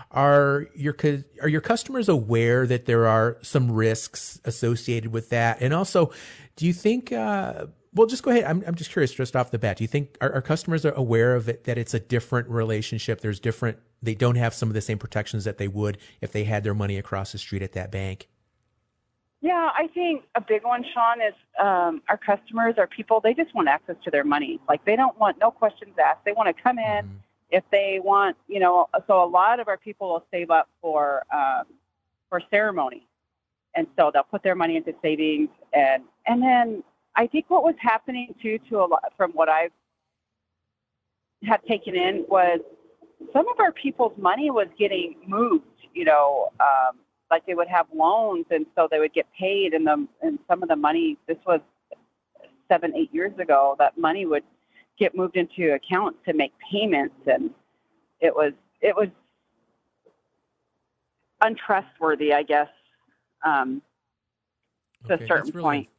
[0.09, 0.95] are your
[1.41, 5.61] are your customers aware that there are some risks associated with that?
[5.61, 6.11] And also
[6.55, 8.45] do you think uh, well just go ahead.
[8.45, 9.77] I'm, I'm just curious just off the bat.
[9.77, 13.21] Do you think our, our customers are aware of it that it's a different relationship?
[13.21, 16.45] There's different they don't have some of the same protections that they would if they
[16.45, 18.27] had their money across the street at that bank
[19.41, 23.55] yeah, I think a big one, Shawn, is um, our customers, our people, they just
[23.55, 24.59] want access to their money.
[24.67, 26.25] Like they don't want no questions asked.
[26.25, 27.15] They want to come in mm-hmm.
[27.49, 28.89] if they want, you know.
[29.07, 31.65] So a lot of our people will save up for um,
[32.27, 33.07] for ceremony,
[33.75, 36.83] and so they'll put their money into savings, and and then
[37.15, 39.71] I think what was happening too, to a lot from what I've
[41.43, 42.59] had taken in was
[43.31, 46.51] some of our people's money was getting moved, you know.
[46.59, 46.97] Um,
[47.29, 50.63] like they would have loans and so they would get paid and the and some
[50.63, 51.59] of the money this was
[52.67, 54.43] seven eight years ago that money would
[54.97, 57.51] get moved into accounts to make payments and
[58.19, 59.07] it was it was
[61.41, 62.67] untrustworthy i guess
[63.45, 63.81] um,
[65.07, 65.89] to okay, a certain really, point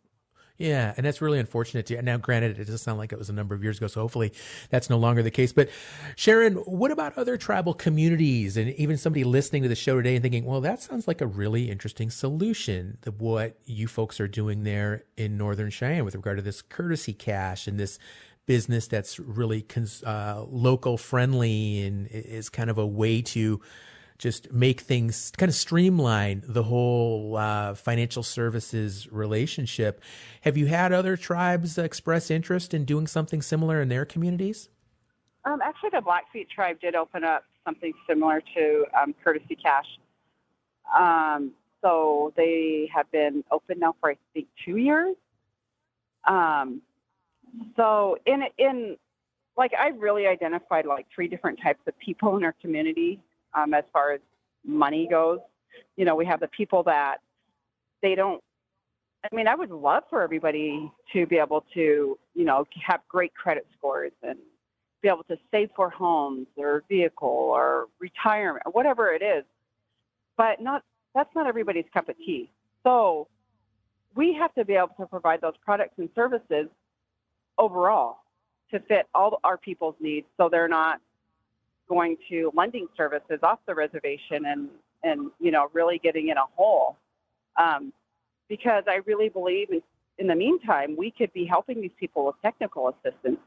[0.61, 1.87] yeah, and that's really unfortunate.
[1.87, 2.01] Too.
[2.03, 4.31] Now, granted, it does sound like it was a number of years ago, so hopefully
[4.69, 5.55] that's no longer the case.
[5.55, 5.71] But
[6.17, 10.23] Sharon, what about other tribal communities and even somebody listening to the show today and
[10.23, 14.65] thinking, well, that sounds like a really interesting solution to what you folks are doing
[14.65, 17.99] there in Northern Cheyenne with regard to this courtesy cash and this
[18.45, 19.65] business that's really
[20.05, 23.63] uh, local friendly and is kind of a way to
[24.21, 30.03] just make things kind of streamline the whole uh, financial services relationship.
[30.43, 34.69] Have you had other tribes express interest in doing something similar in their communities?
[35.47, 39.87] Um, actually, the Blackfeet tribe did open up something similar to um, Courtesy Cash.
[40.95, 45.17] Um, so they have been open now for I think two years.
[46.27, 46.83] Um,
[47.75, 48.99] so in in
[49.57, 53.19] like I really identified like three different types of people in our community
[53.55, 54.21] um, as far as
[54.65, 55.41] money goes.
[55.97, 57.19] You know, we have the people that
[58.03, 58.43] they don't.
[59.31, 63.35] I mean, I would love for everybody to be able to, you know, have great
[63.35, 64.39] credit scores and
[65.03, 69.45] be able to save for homes or vehicle or retirement or whatever it is.
[70.37, 70.83] But not
[71.15, 72.51] that's not everybody's cup of tea.
[72.83, 73.29] So
[74.15, 76.69] we have to be able to provide those products and services
[77.59, 78.19] overall
[78.71, 81.01] to fit all our people's needs so they're not
[81.91, 84.69] going to lending services off the reservation and
[85.03, 86.97] and you know really getting in a hole
[87.61, 87.93] um,
[88.49, 89.83] because I really believe in,
[90.19, 93.41] in the meantime we could be helping these people with technical assistance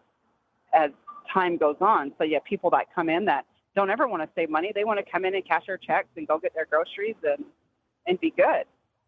[0.73, 0.91] as
[1.33, 2.11] time goes on.
[2.17, 4.83] So you have people that come in that don't ever want to save money; they
[4.83, 7.45] want to come in and cash their checks and go get their groceries and
[8.05, 8.65] and be good.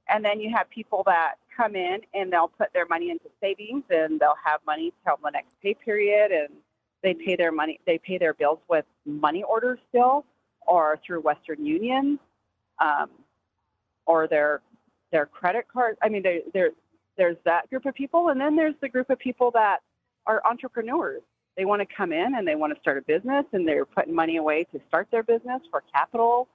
[0.08, 3.84] And then you have people that come in and they'll put their money into savings
[3.90, 6.50] and they'll have money till the next pay period and
[7.06, 10.26] they pay their money, they pay their bills with money orders still,
[10.66, 12.20] or through Western Union,
[12.80, 13.12] um,
[14.08, 14.62] or their
[15.12, 15.98] their credit card.
[16.02, 16.72] I mean, they, there
[17.16, 19.78] there's that group of people, and then there's the group of people that
[20.26, 21.22] are entrepreneurs.
[21.56, 24.14] They want to come in and they want to start a business, and they're putting
[24.14, 26.48] money away to start their business for capital.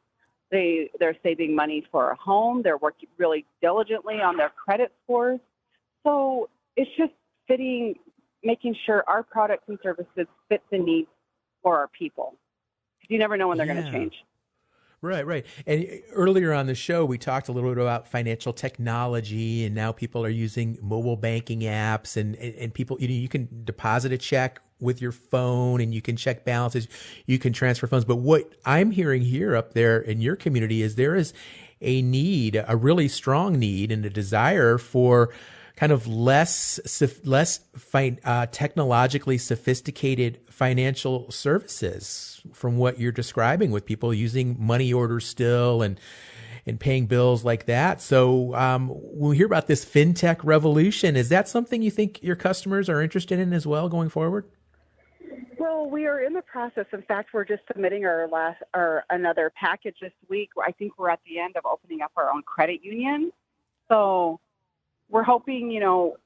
[0.51, 2.63] They they're saving money for a home.
[2.65, 5.39] They're working really diligently on their credit scores.
[6.03, 7.13] So it's just
[7.47, 7.95] fitting
[8.43, 11.09] making sure our products and services fit the needs
[11.63, 12.37] for our people.
[13.09, 13.75] You never know when they're yeah.
[13.75, 14.15] going to change.
[15.03, 15.47] Right, right.
[15.67, 19.93] And earlier on the show, we talked a little bit about financial technology, and now
[19.93, 24.19] people are using mobile banking apps, and and, people, you know, you can deposit a
[24.19, 26.87] check with your phone, and you can check balances,
[27.25, 28.05] you can transfer funds.
[28.05, 31.33] But what I'm hearing here up there in your community is there is
[31.81, 35.31] a need, a really strong need, and a desire for
[35.81, 36.79] kind of less
[37.25, 37.61] less
[37.95, 45.81] uh, technologically sophisticated financial services from what you're describing with people using money orders still
[45.81, 45.99] and
[46.67, 48.03] and paying bills like that.
[48.03, 52.37] So um, when we hear about this fintech revolution, is that something you think your
[52.37, 54.45] customers are interested in as well going forward?
[55.59, 56.85] Well, we are in the process.
[56.93, 60.51] In fact, we're just submitting our last our another package this week.
[60.63, 63.33] I think we're at the end of opening up our own credit union.
[63.89, 64.41] So
[65.11, 66.17] we're hoping, you know,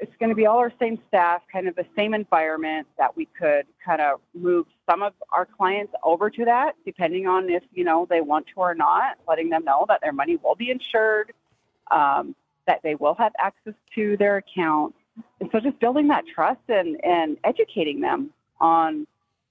[0.00, 3.26] it's going to be all our same staff, kind of the same environment that we
[3.26, 7.84] could kind of move some of our clients over to that, depending on if, you
[7.84, 11.32] know, they want to or not, letting them know that their money will be insured,
[11.92, 12.34] um,
[12.66, 14.94] that they will have access to their account.
[15.40, 18.30] And so just building that trust and, and educating them
[18.60, 19.06] on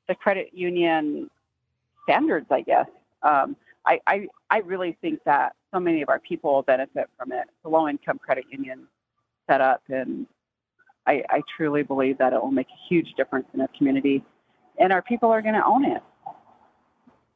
[0.07, 1.29] the credit union
[2.03, 2.87] standards, I guess.
[3.23, 3.55] Um,
[3.85, 7.45] I, I, I really think that so many of our people benefit from it.
[7.63, 8.87] The low income credit union
[9.49, 10.27] set up, and
[11.07, 14.23] I, I truly believe that it will make a huge difference in our community,
[14.79, 16.03] and our people are going to own it.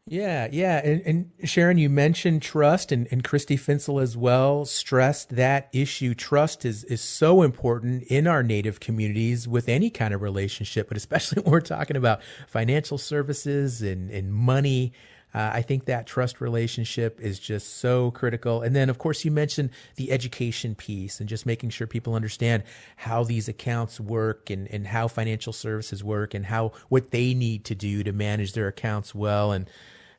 [0.08, 0.82] Yeah, yeah.
[0.84, 6.14] And, and, Sharon, you mentioned trust, and, and Christy Finsel as well stressed that issue.
[6.14, 10.98] Trust is, is so important in our Native communities with any kind of relationship, but
[10.98, 14.94] especially when we're talking about financial services and, and money.
[15.36, 18.62] Uh, I think that trust relationship is just so critical.
[18.62, 22.64] And then, of course, you mentioned the education piece and just making sure people understand
[22.96, 27.66] how these accounts work and, and how financial services work and how what they need
[27.66, 29.52] to do to manage their accounts well.
[29.52, 29.70] And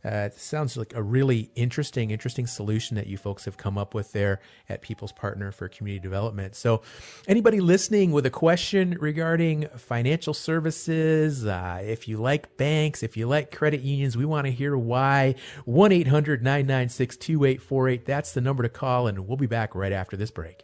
[0.07, 3.93] uh, it sounds like a really interesting, interesting solution that you folks have come up
[3.93, 6.55] with there at People's Partner for Community Development.
[6.55, 6.83] So,
[7.27, 13.27] anybody listening with a question regarding financial services, uh, if you like banks, if you
[13.27, 15.35] like credit unions, we want to hear why.
[15.65, 18.07] 1 800 996 2848.
[18.07, 20.63] That's the number to call, and we'll be back right after this break.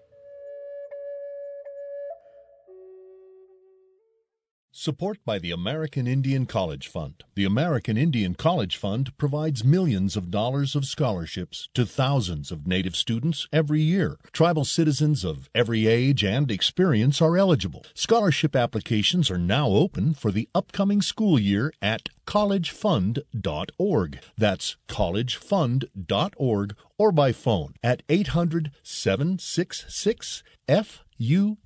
[4.74, 7.24] Support by the American Indian College Fund.
[7.34, 12.96] The American Indian College Fund provides millions of dollars of scholarships to thousands of Native
[12.96, 14.16] students every year.
[14.32, 17.84] Tribal citizens of every age and experience are eligible.
[17.92, 24.20] Scholarship applications are now open for the upcoming school year at collegefund.org.
[24.38, 31.58] That's collegefund.org or by phone at 800 766 FUND.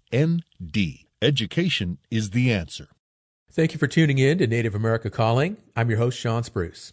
[1.22, 2.88] Education is the answer.
[3.56, 5.56] Thank you for tuning in to Native America Calling.
[5.74, 6.92] I'm your host, Shawn Spruce.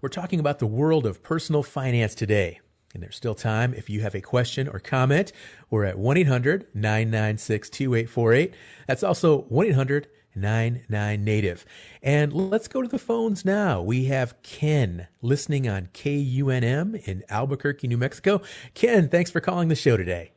[0.00, 2.58] We're talking about the world of personal finance today.
[2.92, 5.30] And there's still time if you have a question or comment.
[5.70, 8.52] We're at 1 800 996 2848.
[8.88, 11.64] That's also 1 800 99 Native.
[12.02, 13.80] And let's go to the phones now.
[13.80, 18.42] We have Ken listening on KUNM in Albuquerque, New Mexico.
[18.74, 20.32] Ken, thanks for calling the show today.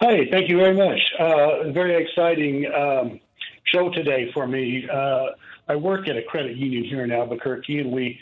[0.00, 0.98] Hi, thank you very much.
[1.16, 3.20] Uh, very exciting um,
[3.64, 4.88] show today for me.
[4.88, 5.26] Uh,
[5.68, 8.18] I work at a credit union here in Albuquerque, and we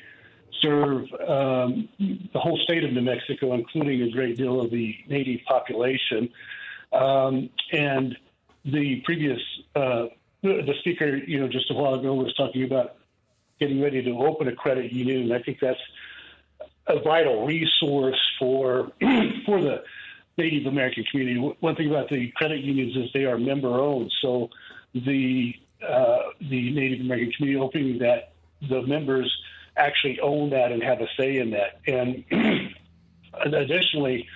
[0.61, 5.41] serve um, the whole state of New Mexico, including a great deal of the native
[5.47, 6.29] population.
[6.93, 8.17] Um, and
[8.65, 9.41] the previous
[9.75, 10.07] uh,
[10.43, 12.97] the speaker, you know, just a while ago was talking about
[13.59, 15.81] getting ready to open a credit union, and I think that's
[16.87, 18.91] a vital resource for
[19.47, 19.83] for the
[20.39, 21.39] Native American community.
[21.61, 24.49] One thing about the credit unions is they are member owned, so
[24.95, 25.55] the
[25.87, 28.33] uh, the Native American community, hoping that
[28.69, 29.35] the members
[29.77, 31.81] actually own that and have a say in that.
[33.33, 34.27] And additionally,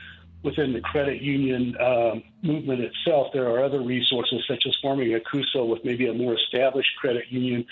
[0.44, 5.20] within the credit union um, movement itself, there are other resources such as forming a
[5.20, 7.66] CUSO with maybe a more established credit union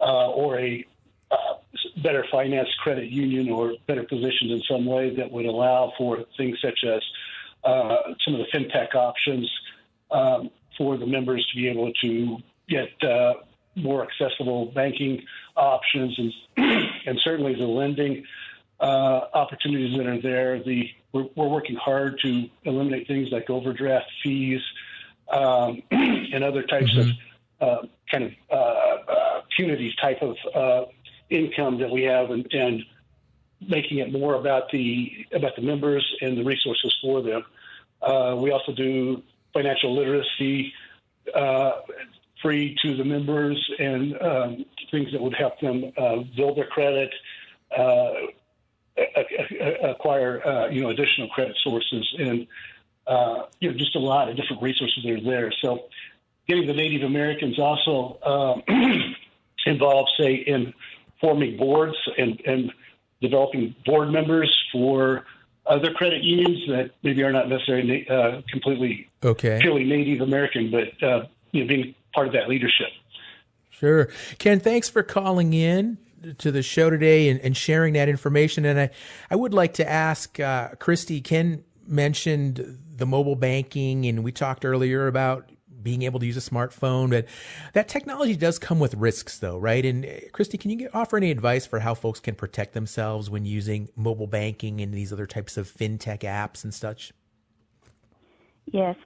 [0.00, 0.86] uh, or a
[1.30, 1.54] uh,
[2.02, 6.58] better financed credit union or better positioned in some way that would allow for things
[6.62, 7.02] such as
[7.64, 9.50] uh, some of the fintech options
[10.10, 13.34] um, for the members to be able to get uh,
[13.76, 15.22] more accessible banking
[15.56, 16.32] options and
[17.06, 18.24] and certainly the lending
[18.80, 20.62] uh, opportunities that are there.
[20.62, 24.60] The we're, we're, working hard to eliminate things like overdraft fees
[25.30, 27.10] um, and other types mm-hmm.
[27.60, 30.90] of uh, kind of uh, uh, punitive type of uh,
[31.30, 32.82] income that we have, and, and
[33.66, 37.44] making it more about the about the members and the resources for them.
[38.40, 39.22] we also do
[39.54, 40.74] financial literacy
[41.34, 41.72] uh,
[42.42, 47.10] free to the members and um, things that would help them uh, build their credit,
[47.76, 48.10] uh,
[49.82, 52.46] acquire uh, you know additional credit sources, and
[53.06, 55.52] uh, you know just a lot of different resources that are there.
[55.62, 55.84] So,
[56.46, 58.62] getting the Native Americans also um,
[59.66, 60.74] involved, say, in
[61.20, 62.72] forming boards and, and
[63.22, 65.24] developing board members for
[65.66, 69.58] other credit unions that maybe are not necessarily uh, completely okay.
[69.60, 72.88] purely Native American, but uh, you know, being part of that leadership.
[73.70, 74.08] Sure.
[74.38, 75.98] Ken, thanks for calling in
[76.38, 78.64] to the show today and, and sharing that information.
[78.64, 78.90] And I,
[79.30, 84.64] I would like to ask uh, Christy, Ken mentioned the mobile banking, and we talked
[84.64, 85.50] earlier about
[85.84, 87.10] being able to use a smartphone.
[87.10, 87.26] But
[87.74, 89.84] that technology does come with risks, though, right?
[89.84, 93.30] And uh, Christy, can you get, offer any advice for how folks can protect themselves
[93.30, 97.12] when using mobile banking and these other types of fintech apps and such?
[98.72, 98.96] Yes.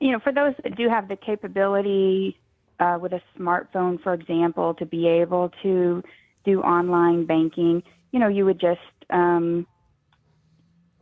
[0.00, 2.38] You know, for those that do have the capability
[2.78, 6.02] uh, with a smartphone, for example, to be able to
[6.44, 7.82] do online banking,
[8.12, 8.80] you know, you would just
[9.10, 9.66] um,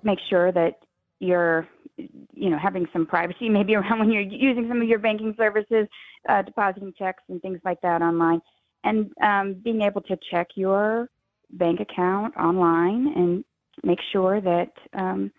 [0.03, 0.81] make sure that
[1.19, 5.35] you're, you know, having some privacy maybe around when you're using some of your banking
[5.37, 5.87] services,
[6.29, 8.41] uh, depositing checks and things like that online,
[8.85, 11.09] and um, being able to check your
[11.53, 13.45] bank account online and
[13.85, 15.31] make sure that um,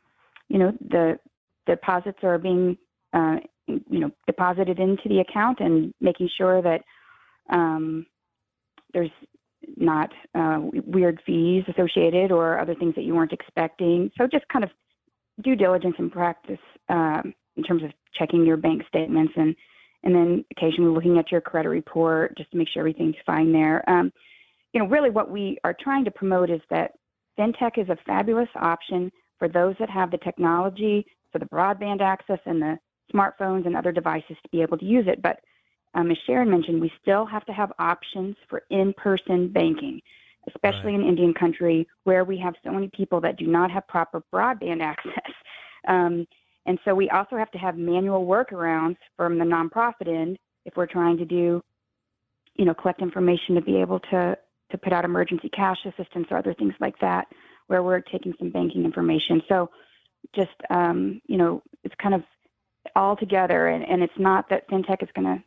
[0.49, 1.20] you know the
[1.66, 2.78] deposits are being
[3.14, 3.38] uh,
[3.68, 6.82] you know deposited into the account and making sure that
[7.49, 8.05] um,
[8.93, 9.12] there's
[9.76, 14.10] not uh, weird fees associated or other things that you weren't expecting.
[14.18, 14.70] So just kind of
[15.43, 16.59] due diligence and practice
[16.89, 19.55] um, in terms of checking your bank statements and
[20.03, 23.83] and then occasionally looking at your credit report just to make sure everything's fine there.
[23.89, 24.13] Um,
[24.71, 26.91] you know, really what we are trying to promote is that
[27.38, 32.39] fintech is a fabulous option for those that have the technology for the broadband access
[32.45, 32.77] and the
[33.13, 35.21] smartphones and other devices to be able to use it.
[35.21, 35.39] But
[35.93, 39.99] um, as Sharon mentioned, we still have to have options for in-person banking,
[40.48, 41.02] especially right.
[41.02, 44.82] in Indian country where we have so many people that do not have proper broadband
[44.82, 45.34] access.
[45.88, 46.26] Um,
[46.66, 50.86] and so we also have to have manual workarounds from the nonprofit end if we're
[50.86, 51.62] trying to do,
[52.56, 54.38] you know, collect information to be able to
[54.70, 57.26] to put out emergency cash assistance or other things like that,
[57.68, 59.41] where we're taking some banking information.
[59.48, 59.70] So
[60.36, 62.24] just um, you know, it's kind of
[62.95, 65.43] all together, and, and it's not that fintech is going to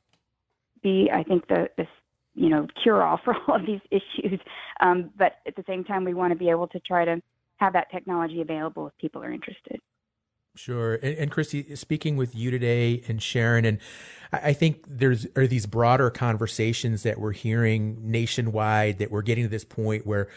[0.82, 1.86] be, I think, the, the
[2.34, 4.40] you know cure all for all of these issues.
[4.80, 7.20] Um, but at the same time, we want to be able to try to
[7.58, 9.80] have that technology available if people are interested.
[10.56, 10.94] Sure.
[10.94, 13.78] And, and, Christy, speaking with you today and Sharon, and
[14.32, 19.48] I think there's are these broader conversations that we're hearing nationwide that we're getting to
[19.48, 20.28] this point where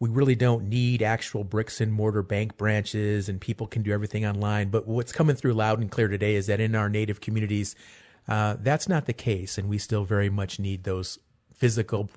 [0.00, 4.24] we really don't need actual bricks and mortar bank branches and people can do everything
[4.24, 4.70] online.
[4.70, 7.74] But what's coming through loud and clear today is that in our native communities,
[8.26, 9.58] uh, that's not the case.
[9.58, 11.18] And we still very much need those
[11.58, 12.08] physical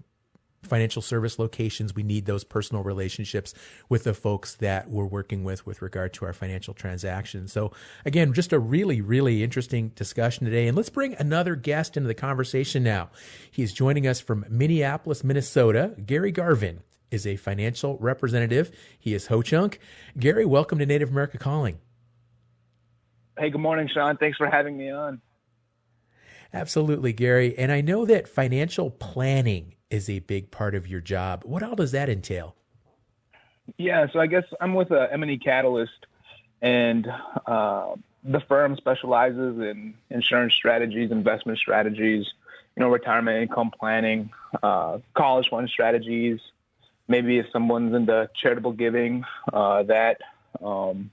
[0.63, 1.95] financial service locations.
[1.95, 3.53] We need those personal relationships
[3.89, 7.51] with the folks that we're working with with regard to our financial transactions.
[7.51, 7.71] So
[8.05, 10.67] again, just a really, really interesting discussion today.
[10.67, 13.09] And let's bring another guest into the conversation now.
[13.49, 15.95] He's joining us from Minneapolis, Minnesota.
[16.05, 18.71] Gary Garvin is a financial representative.
[18.97, 19.79] He is Ho Chunk.
[20.17, 21.79] Gary, welcome to Native America Calling.
[23.37, 24.17] Hey, good morning, Shawn.
[24.17, 25.21] Thanks for having me on.
[26.53, 27.57] Absolutely, Gary.
[27.57, 31.43] And I know that financial planning is a big part of your job.
[31.45, 32.55] What all does that entail?
[33.77, 36.05] Yeah, so I guess I'm with a M&E Catalyst,
[36.61, 37.07] and
[37.45, 42.25] uh, the firm specializes in insurance strategies, investment strategies,
[42.75, 44.29] you know, retirement income planning,
[44.61, 46.39] uh, college fund strategies.
[47.07, 50.17] Maybe if someone's into charitable giving, uh, that
[50.63, 51.11] um,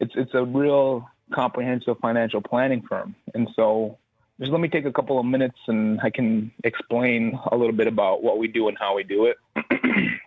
[0.00, 3.98] it's it's a real comprehensive financial planning firm, and so
[4.40, 7.88] just let me take a couple of minutes and I can explain a little bit
[7.88, 9.36] about what we do and how we do it.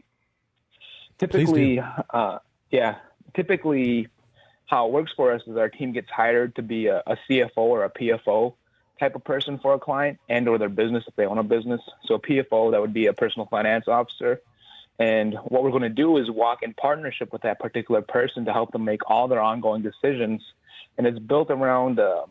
[1.18, 2.40] typically, uh,
[2.72, 2.96] yeah,
[3.36, 4.10] typically
[4.66, 7.58] how it works for us is our team gets hired to be a, a CFO
[7.58, 8.54] or a PFO
[9.00, 11.82] type of person for a client and or their business if they own a business.
[12.06, 14.42] So a PFO, that would be a personal finance officer.
[15.00, 18.54] And what we're going to do is walk in partnership with that particular person to
[18.54, 20.42] help them make all their ongoing decisions.
[20.98, 22.26] And it's built around uh,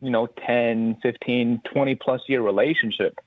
[0.00, 3.18] you know 10 15 20 plus year relationship.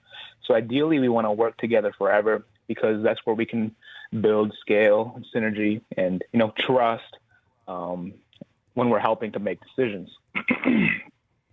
[0.45, 3.75] So ideally we want to work together forever because that's where we can
[4.21, 7.17] build scale synergy and you know trust
[7.67, 8.13] um,
[8.73, 10.09] when we're helping to make decisions.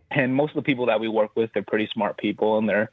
[0.09, 2.91] And most of the people that we work with they're pretty smart people and they're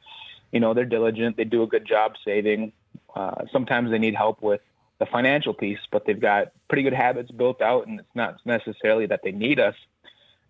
[0.51, 1.37] you know they're diligent.
[1.37, 2.73] They do a good job saving.
[3.15, 4.61] Uh, sometimes they need help with
[4.99, 9.05] the financial piece but they've got pretty good habits built out and it's not necessarily
[9.05, 9.75] that they need us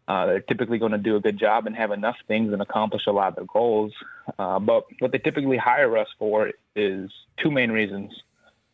[0.07, 3.03] uh, they're typically going to do a good job and have enough things and accomplish
[3.07, 3.93] a lot of their goals.
[4.37, 8.11] Uh, but what they typically hire us for is two main reasons.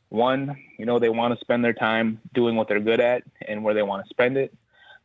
[0.10, 3.64] One, you know, they want to spend their time doing what they're good at and
[3.64, 4.54] where they want to spend it.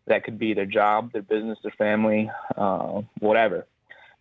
[0.07, 3.67] That could be their job, their business, their family, uh, whatever.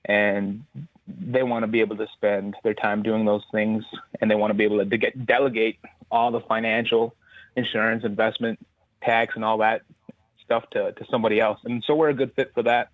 [0.04, 0.66] And
[1.08, 3.86] they want to be able to spend their time doing those things
[4.20, 5.80] and they want to be able to de- delegate
[6.12, 7.16] all the financial,
[7.56, 8.60] insurance, investment
[9.02, 9.84] tax and all that
[10.44, 11.60] stuff to, to somebody else.
[11.64, 12.90] And so we're a good fit for that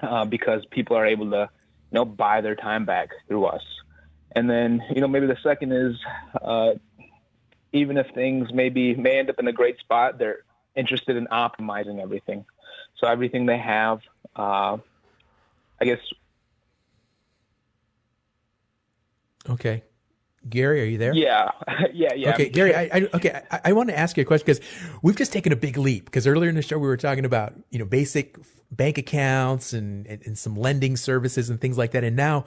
[0.00, 1.48] uh, because people are able to,
[1.90, 3.62] you know, buy their time back through us.
[4.34, 5.94] And then, you know, maybe the second is
[6.40, 6.72] uh,
[7.72, 12.00] even if things maybe may end up in a great spot, they're interested in optimizing
[12.00, 12.44] everything.
[12.98, 14.00] So everything they have,
[14.36, 14.78] uh,
[15.80, 15.98] I guess.
[19.48, 19.82] Okay.
[20.48, 21.14] Gary, are you there?
[21.14, 21.50] Yeah,
[21.92, 22.30] yeah, yeah.
[22.30, 24.60] Okay, Gary, I, I okay, I, I want to ask you a question because
[25.02, 26.06] we've just taken a big leap.
[26.06, 28.36] Because earlier in the show we were talking about you know basic
[28.70, 32.44] bank accounts and, and, and some lending services and things like that, and now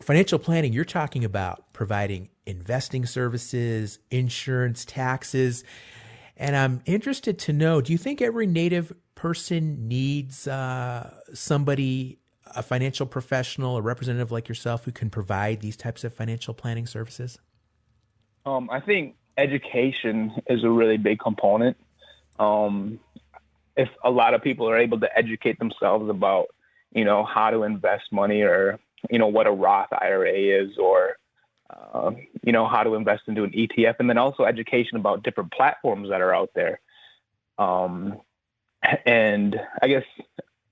[0.00, 0.72] financial planning.
[0.72, 5.64] You're talking about providing investing services, insurance, taxes,
[6.36, 12.18] and I'm interested to know: Do you think every Native person needs uh, somebody
[12.56, 16.86] a financial professional, a representative like yourself who can provide these types of financial planning
[16.86, 17.38] services?
[18.44, 21.76] Um, I think education is a really big component.
[22.38, 23.00] Um,
[23.76, 26.48] if a lot of people are able to educate themselves about,
[26.92, 28.78] you know, how to invest money or,
[29.10, 31.16] you know, what a Roth IRA is or,
[31.70, 32.10] uh,
[32.42, 36.10] you know, how to invest into an ETF, and then also education about different platforms
[36.10, 36.80] that are out there.
[37.58, 38.20] Um,
[39.06, 40.04] and I guess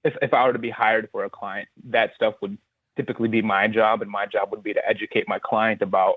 [0.05, 2.57] if, if I were to be hired for a client, that stuff would
[2.97, 6.17] typically be my job, and my job would be to educate my client about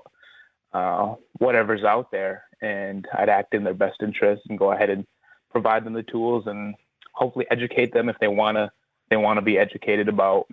[0.72, 5.06] uh, whatever's out there, and I'd act in their best interest and go ahead and
[5.50, 6.74] provide them the tools and
[7.12, 8.72] hopefully educate them if they wanna
[9.08, 10.46] they want to be educated about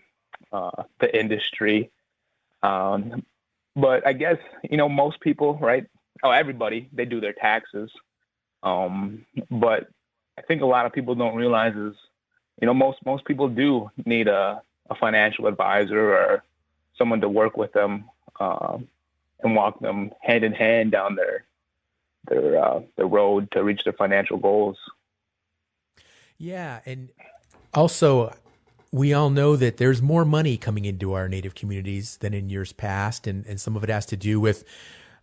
[0.52, 1.90] uh, the industry.
[2.62, 3.26] Um,
[3.76, 4.38] but I guess
[4.70, 5.86] you know most people, right?
[6.24, 7.92] Oh, everybody they do their taxes,
[8.62, 9.88] um, but
[10.38, 11.96] I think a lot of people don't realize is
[12.60, 16.44] you know, most most people do need a, a financial advisor or
[16.98, 18.06] someone to work with them
[18.40, 18.88] um,
[19.42, 21.46] and walk them hand in hand down their
[22.28, 24.78] their uh, the road to reach their financial goals.
[26.38, 27.10] Yeah, and
[27.74, 28.34] also
[28.92, 32.74] we all know that there's more money coming into our native communities than in years
[32.74, 34.64] past, and, and some of it has to do with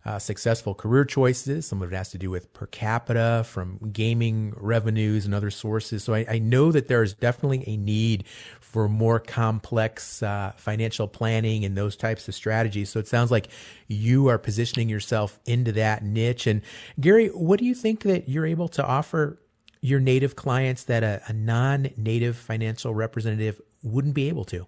[0.05, 1.67] uh, successful career choices.
[1.67, 6.03] Some of it has to do with per capita from gaming revenues and other sources.
[6.03, 8.23] So I, I know that there is definitely a need
[8.61, 12.89] for more complex uh, financial planning and those types of strategies.
[12.89, 13.49] So it sounds like
[13.87, 16.47] you are positioning yourself into that niche.
[16.47, 16.61] And
[16.99, 19.41] Gary, what do you think that you're able to offer
[19.81, 24.65] your native clients that a, a non native financial representative wouldn't be able to?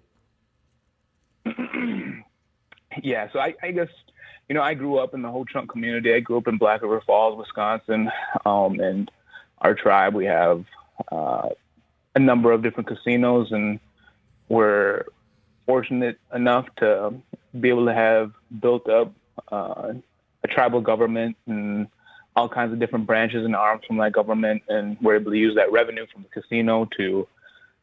[3.02, 3.88] yeah, so I, I guess
[4.52, 6.12] you know, I grew up in the Ho Chunk community.
[6.12, 8.10] I grew up in Black River Falls, Wisconsin,
[8.44, 9.10] um, and
[9.62, 10.66] our tribe we have
[11.10, 11.48] uh,
[12.14, 13.80] a number of different casinos, and
[14.50, 15.04] we're
[15.64, 17.14] fortunate enough to
[17.58, 19.14] be able to have built up
[19.50, 19.94] uh,
[20.44, 21.86] a tribal government and
[22.36, 25.54] all kinds of different branches and arms from that government, and we're able to use
[25.54, 27.26] that revenue from the casino to,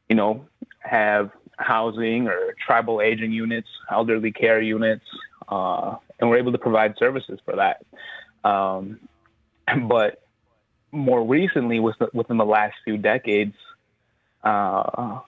[0.08, 0.46] you know,
[0.82, 5.06] have housing or tribal aging units, elderly care units,
[5.48, 7.86] uh, and we're able to provide services for that.
[8.44, 9.00] Um,
[9.88, 10.22] but
[10.92, 13.56] more recently, within the last few decades,
[14.44, 15.20] uh,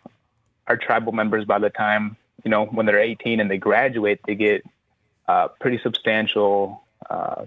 [0.67, 4.35] our tribal members, by the time you know when they're 18 and they graduate, they
[4.35, 4.63] get
[5.27, 7.45] uh, pretty substantial uh,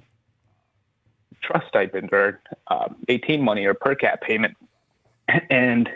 [1.43, 4.57] trust stipend or uh, 18 money or per cap payment.
[5.51, 5.89] And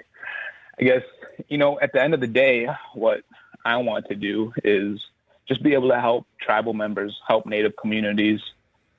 [0.81, 1.03] I guess
[1.49, 3.23] you know at the end of the day, what
[3.65, 5.01] I want to do is
[5.49, 8.41] just be able to help tribal members, help Native communities,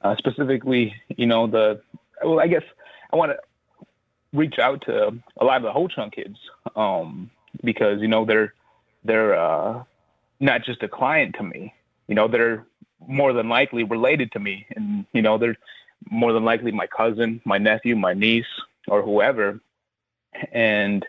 [0.01, 1.81] uh, specifically, you know, the,
[2.23, 2.63] well, I guess
[3.13, 3.85] I want to
[4.33, 6.37] reach out to a lot of the Ho Chunk kids
[6.75, 7.29] um,
[7.63, 8.53] because, you know, they're,
[9.03, 9.83] they're uh,
[10.39, 11.73] not just a client to me,
[12.07, 12.65] you know, they're
[13.07, 14.65] more than likely related to me.
[14.75, 15.57] And, you know, they're
[16.09, 18.45] more than likely my cousin, my nephew, my niece,
[18.87, 19.59] or whoever.
[20.51, 21.05] And,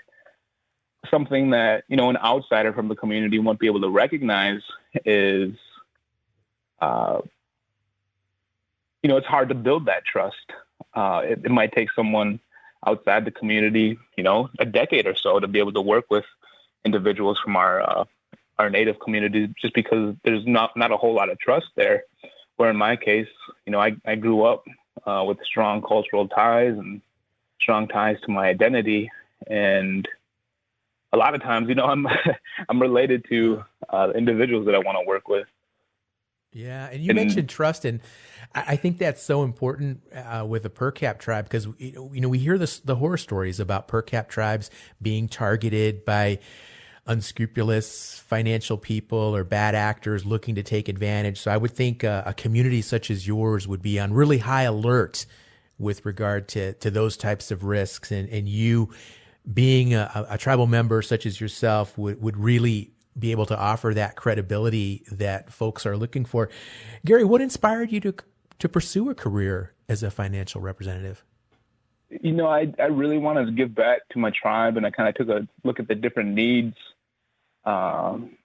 [1.09, 4.63] something that you know an outsider from the community won't be able to recognize
[5.05, 5.55] is
[6.81, 7.21] uh,
[9.03, 10.37] you know it's hard to build that trust.
[10.95, 12.41] Uh, it, it, might take someone
[12.87, 16.25] outside the community you know a decade or so to be able to work with
[16.85, 18.05] individuals from our uh,
[18.59, 22.05] our native community just because there's not not a whole lot of trust there.
[22.57, 23.29] Where in my case
[23.65, 24.65] you know i, I grew up
[25.07, 27.01] uh, with strong cultural ties and
[27.61, 29.11] strong ties to my identity
[29.47, 30.07] and
[31.13, 32.07] a lot of times, you know, I'm
[32.69, 35.47] I'm related to uh, individuals that I want to work with.
[36.53, 38.01] Yeah, and you and, mentioned trust, and
[38.55, 42.39] I think that's so important uh, with the per cap tribe because you know we
[42.39, 46.41] hear this, the horror stories about per cap tribes being targeted by
[47.07, 51.39] unscrupulous financial people or bad actors looking to take advantage.
[51.39, 54.63] So I would think uh, a community such as yours would be on really high
[54.63, 55.27] alert
[55.79, 58.91] with regard to, to those types of risks and, and you
[59.53, 63.93] being a, a tribal member such as yourself would, would really be able to offer
[63.95, 66.49] that credibility that folks are looking for.
[67.05, 68.15] Gary, what inspired you to
[68.59, 71.25] to pursue a career as a financial representative?
[72.09, 75.09] You know, I I really wanted to give back to my tribe, and I kind
[75.09, 76.77] of took a look at the different needs
[77.65, 78.37] um,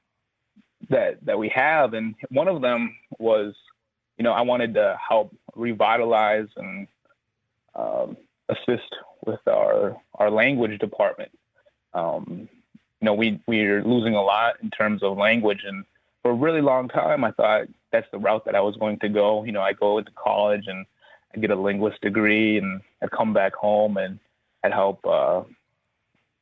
[0.89, 3.53] that that we have, and one of them was,
[4.17, 6.87] you know, I wanted to help revitalize and
[7.75, 8.17] um,
[8.49, 8.95] assist
[9.25, 11.31] with our our language department.
[11.93, 12.49] Um,
[13.01, 15.85] you know, we we're losing a lot in terms of language, and
[16.21, 19.09] for a really long time, I thought that's the route that I was going to
[19.09, 19.43] go.
[19.43, 20.85] You know, I go into college and
[21.35, 24.19] I get a linguist degree, and I come back home and
[24.63, 25.43] I'd help, uh,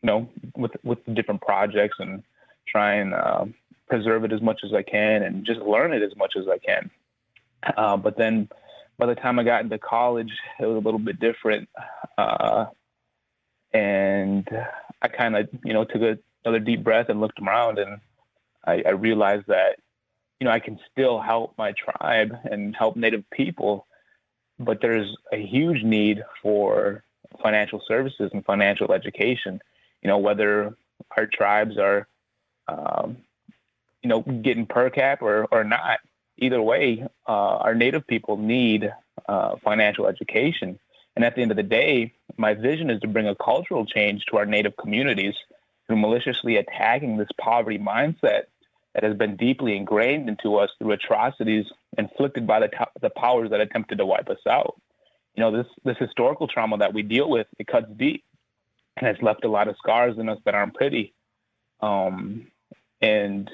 [0.02, 2.24] you know, with with different projects and
[2.68, 3.46] try and uh,
[3.90, 6.58] preserve it as much as I can and just learn it as much as I
[6.58, 6.90] can.
[7.78, 8.50] Uh, but then
[9.04, 10.32] by the time I got into college,
[10.62, 11.68] it was a little bit different.
[12.18, 12.68] Uh,
[13.74, 14.48] and
[15.02, 18.00] I kind of, you know, took a, another deep breath and looked around and
[18.66, 19.76] I, I realized that,
[20.40, 23.88] you know, I can still help my tribe and help Native people,
[24.58, 27.04] but there's a huge need for
[27.42, 29.62] financial services and financial education.
[30.02, 30.78] You know, whether
[31.18, 32.08] our tribes are,
[32.70, 33.18] um,
[34.02, 36.00] you know, getting per cap or, or not,
[36.38, 38.92] either way, uh, our Native people need
[39.28, 40.80] uh, financial education.
[41.16, 44.26] And at the end of the day, my vision is to bring a cultural change
[44.26, 45.36] to our Native communities
[45.86, 48.44] through maliciously attacking this poverty mindset
[48.94, 51.66] that has been deeply ingrained into us through atrocities
[51.98, 52.70] inflicted by the,
[53.02, 54.80] the powers that attempted to wipe us out.
[55.36, 58.24] You know, this, this historical trauma that we deal with, it cuts deep
[58.98, 61.14] and has left a lot of scars in us that aren't pretty.
[61.82, 62.48] Um,
[63.02, 63.50] and,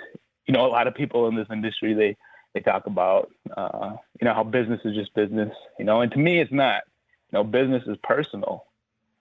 [0.46, 2.18] you know, a lot of people in this industry, they,
[2.54, 6.18] they talk about, uh, you know, how business is just business, you know, and to
[6.18, 6.84] me, it's not.
[7.32, 8.66] You know, business is personal.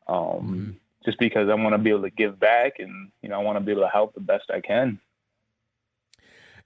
[0.07, 0.71] Um, mm-hmm.
[1.05, 3.57] Just because I want to be able to give back and, you know, I want
[3.57, 4.99] to be able to help the best I can.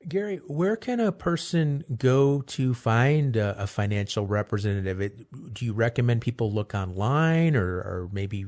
[0.08, 5.00] Gary, where can a person go to find a, a financial representative?
[5.00, 8.46] It, do you recommend people look online or, or maybe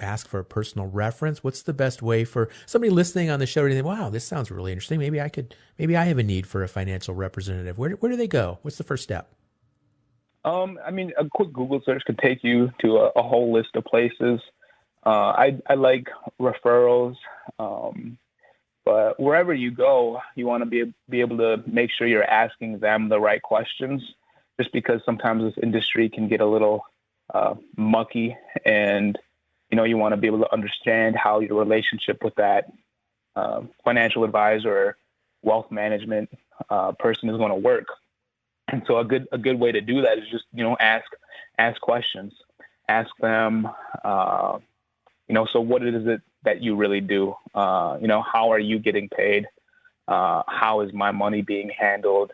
[0.00, 1.44] ask for a personal reference?
[1.44, 4.50] What's the best way for somebody listening on the show to think, wow, this sounds
[4.50, 4.98] really interesting.
[4.98, 7.78] Maybe I could, maybe I have a need for a financial representative.
[7.78, 8.58] Where, where do they go?
[8.62, 9.32] What's the first step?
[10.44, 13.76] Um, I mean, a quick Google search could take you to a, a whole list
[13.76, 14.40] of places.
[15.06, 16.08] Uh, I, I like
[16.40, 17.16] referrals.
[17.58, 18.18] Um,
[18.84, 22.80] but wherever you go, you want to be be able to make sure you're asking
[22.80, 24.02] them the right questions.
[24.60, 26.84] Just because sometimes this industry can get a little
[27.32, 29.18] uh, mucky, and
[29.70, 32.72] you know you want to be able to understand how your relationship with that
[33.36, 34.96] uh, financial advisor,
[35.42, 36.30] wealth management
[36.70, 37.86] uh, person is going to work.
[38.68, 41.06] And so a good a good way to do that is just you know ask
[41.58, 42.32] ask questions,
[42.88, 43.68] ask them.
[44.04, 44.58] Uh,
[45.28, 47.34] you know, so what is it that you really do?
[47.54, 49.46] Uh, you know, how are you getting paid?
[50.06, 52.30] Uh, how is my money being handled?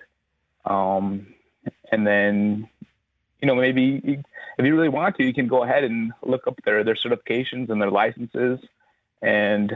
[0.65, 1.29] Um,
[1.93, 2.69] and then,
[3.41, 4.23] you know, maybe
[4.61, 7.71] if you really want to, you can go ahead and look up their their certifications
[7.71, 8.59] and their licenses.
[9.23, 9.73] And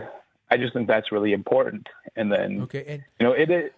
[0.51, 1.89] I just think that's really important.
[2.17, 3.51] And then, okay, and you know, it.
[3.51, 3.75] it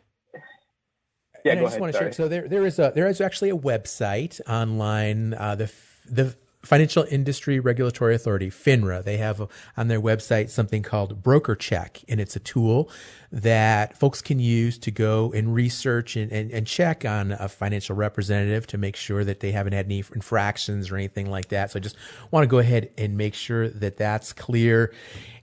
[1.45, 2.13] yeah, and I just ahead, want to share.
[2.13, 5.35] So there, there is a there is actually a website online.
[5.35, 5.73] Uh, the
[6.11, 6.37] the
[6.67, 12.37] Financial Industry Regulatory Authority, FINRA, they have on their website something called BrokerCheck, and it's
[12.37, 12.91] a tool
[13.33, 17.97] that folks can use to go and research and, and, and, check on a financial
[17.97, 21.71] representative to make sure that they haven't had any infractions or anything like that.
[21.71, 21.97] So I just
[22.31, 24.93] want to go ahead and make sure that that's clear.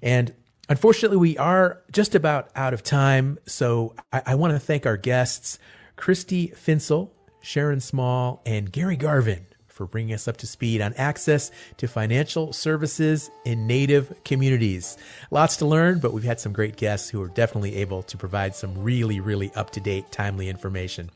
[0.01, 0.33] And
[0.69, 3.37] unfortunately, we are just about out of time.
[3.45, 5.59] So I, I want to thank our guests,
[5.95, 7.11] Christy Finsel,
[7.41, 12.53] Sharon Small, and Gary Garvin for bringing us up to speed on access to financial
[12.53, 14.97] services in Native communities.
[15.31, 18.55] Lots to learn, but we've had some great guests who are definitely able to provide
[18.55, 21.09] some really, really up to date, timely information.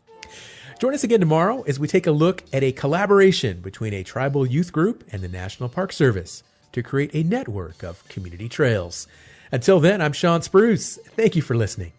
[0.79, 4.45] Join us again tomorrow as we take a look at a collaboration between a tribal
[4.45, 9.07] youth group and the National Park Service to create a network of community trails.
[9.51, 10.97] Until then, I'm Shawn Spruce.
[11.15, 11.93] Thank you for listening.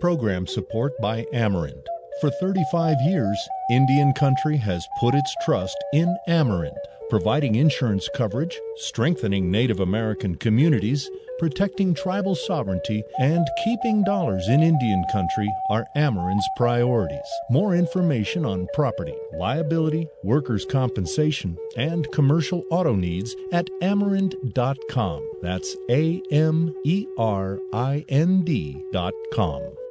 [0.00, 1.84] Program support by Amerind
[2.20, 6.76] for 35 years, Indian Country has put its trust in Amerind,
[7.10, 15.04] providing insurance coverage, strengthening Native American communities, protecting tribal sovereignty, and keeping dollars in Indian
[15.10, 17.20] Country are Amerind's priorities.
[17.50, 25.30] More information on property, liability, workers' compensation, and commercial auto needs at amerind.com.
[25.42, 29.83] That's A M E R I N D.com.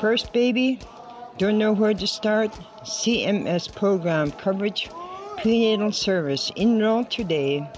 [0.00, 0.80] First baby,
[1.38, 2.50] Don't know where to start?
[2.82, 4.88] CMS program coverage,
[5.38, 6.50] prenatal service.
[6.56, 7.68] Enroll today.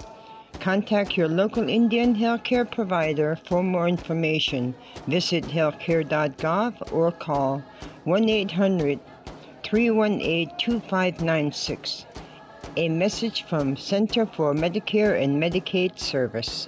[0.59, 4.75] Contact your local Indian healthcare provider for more information.
[5.07, 7.63] Visit healthcare.gov or call
[8.03, 8.99] 1 800
[9.63, 12.05] 318 2596.
[12.77, 16.67] A message from Center for Medicare and Medicaid Service.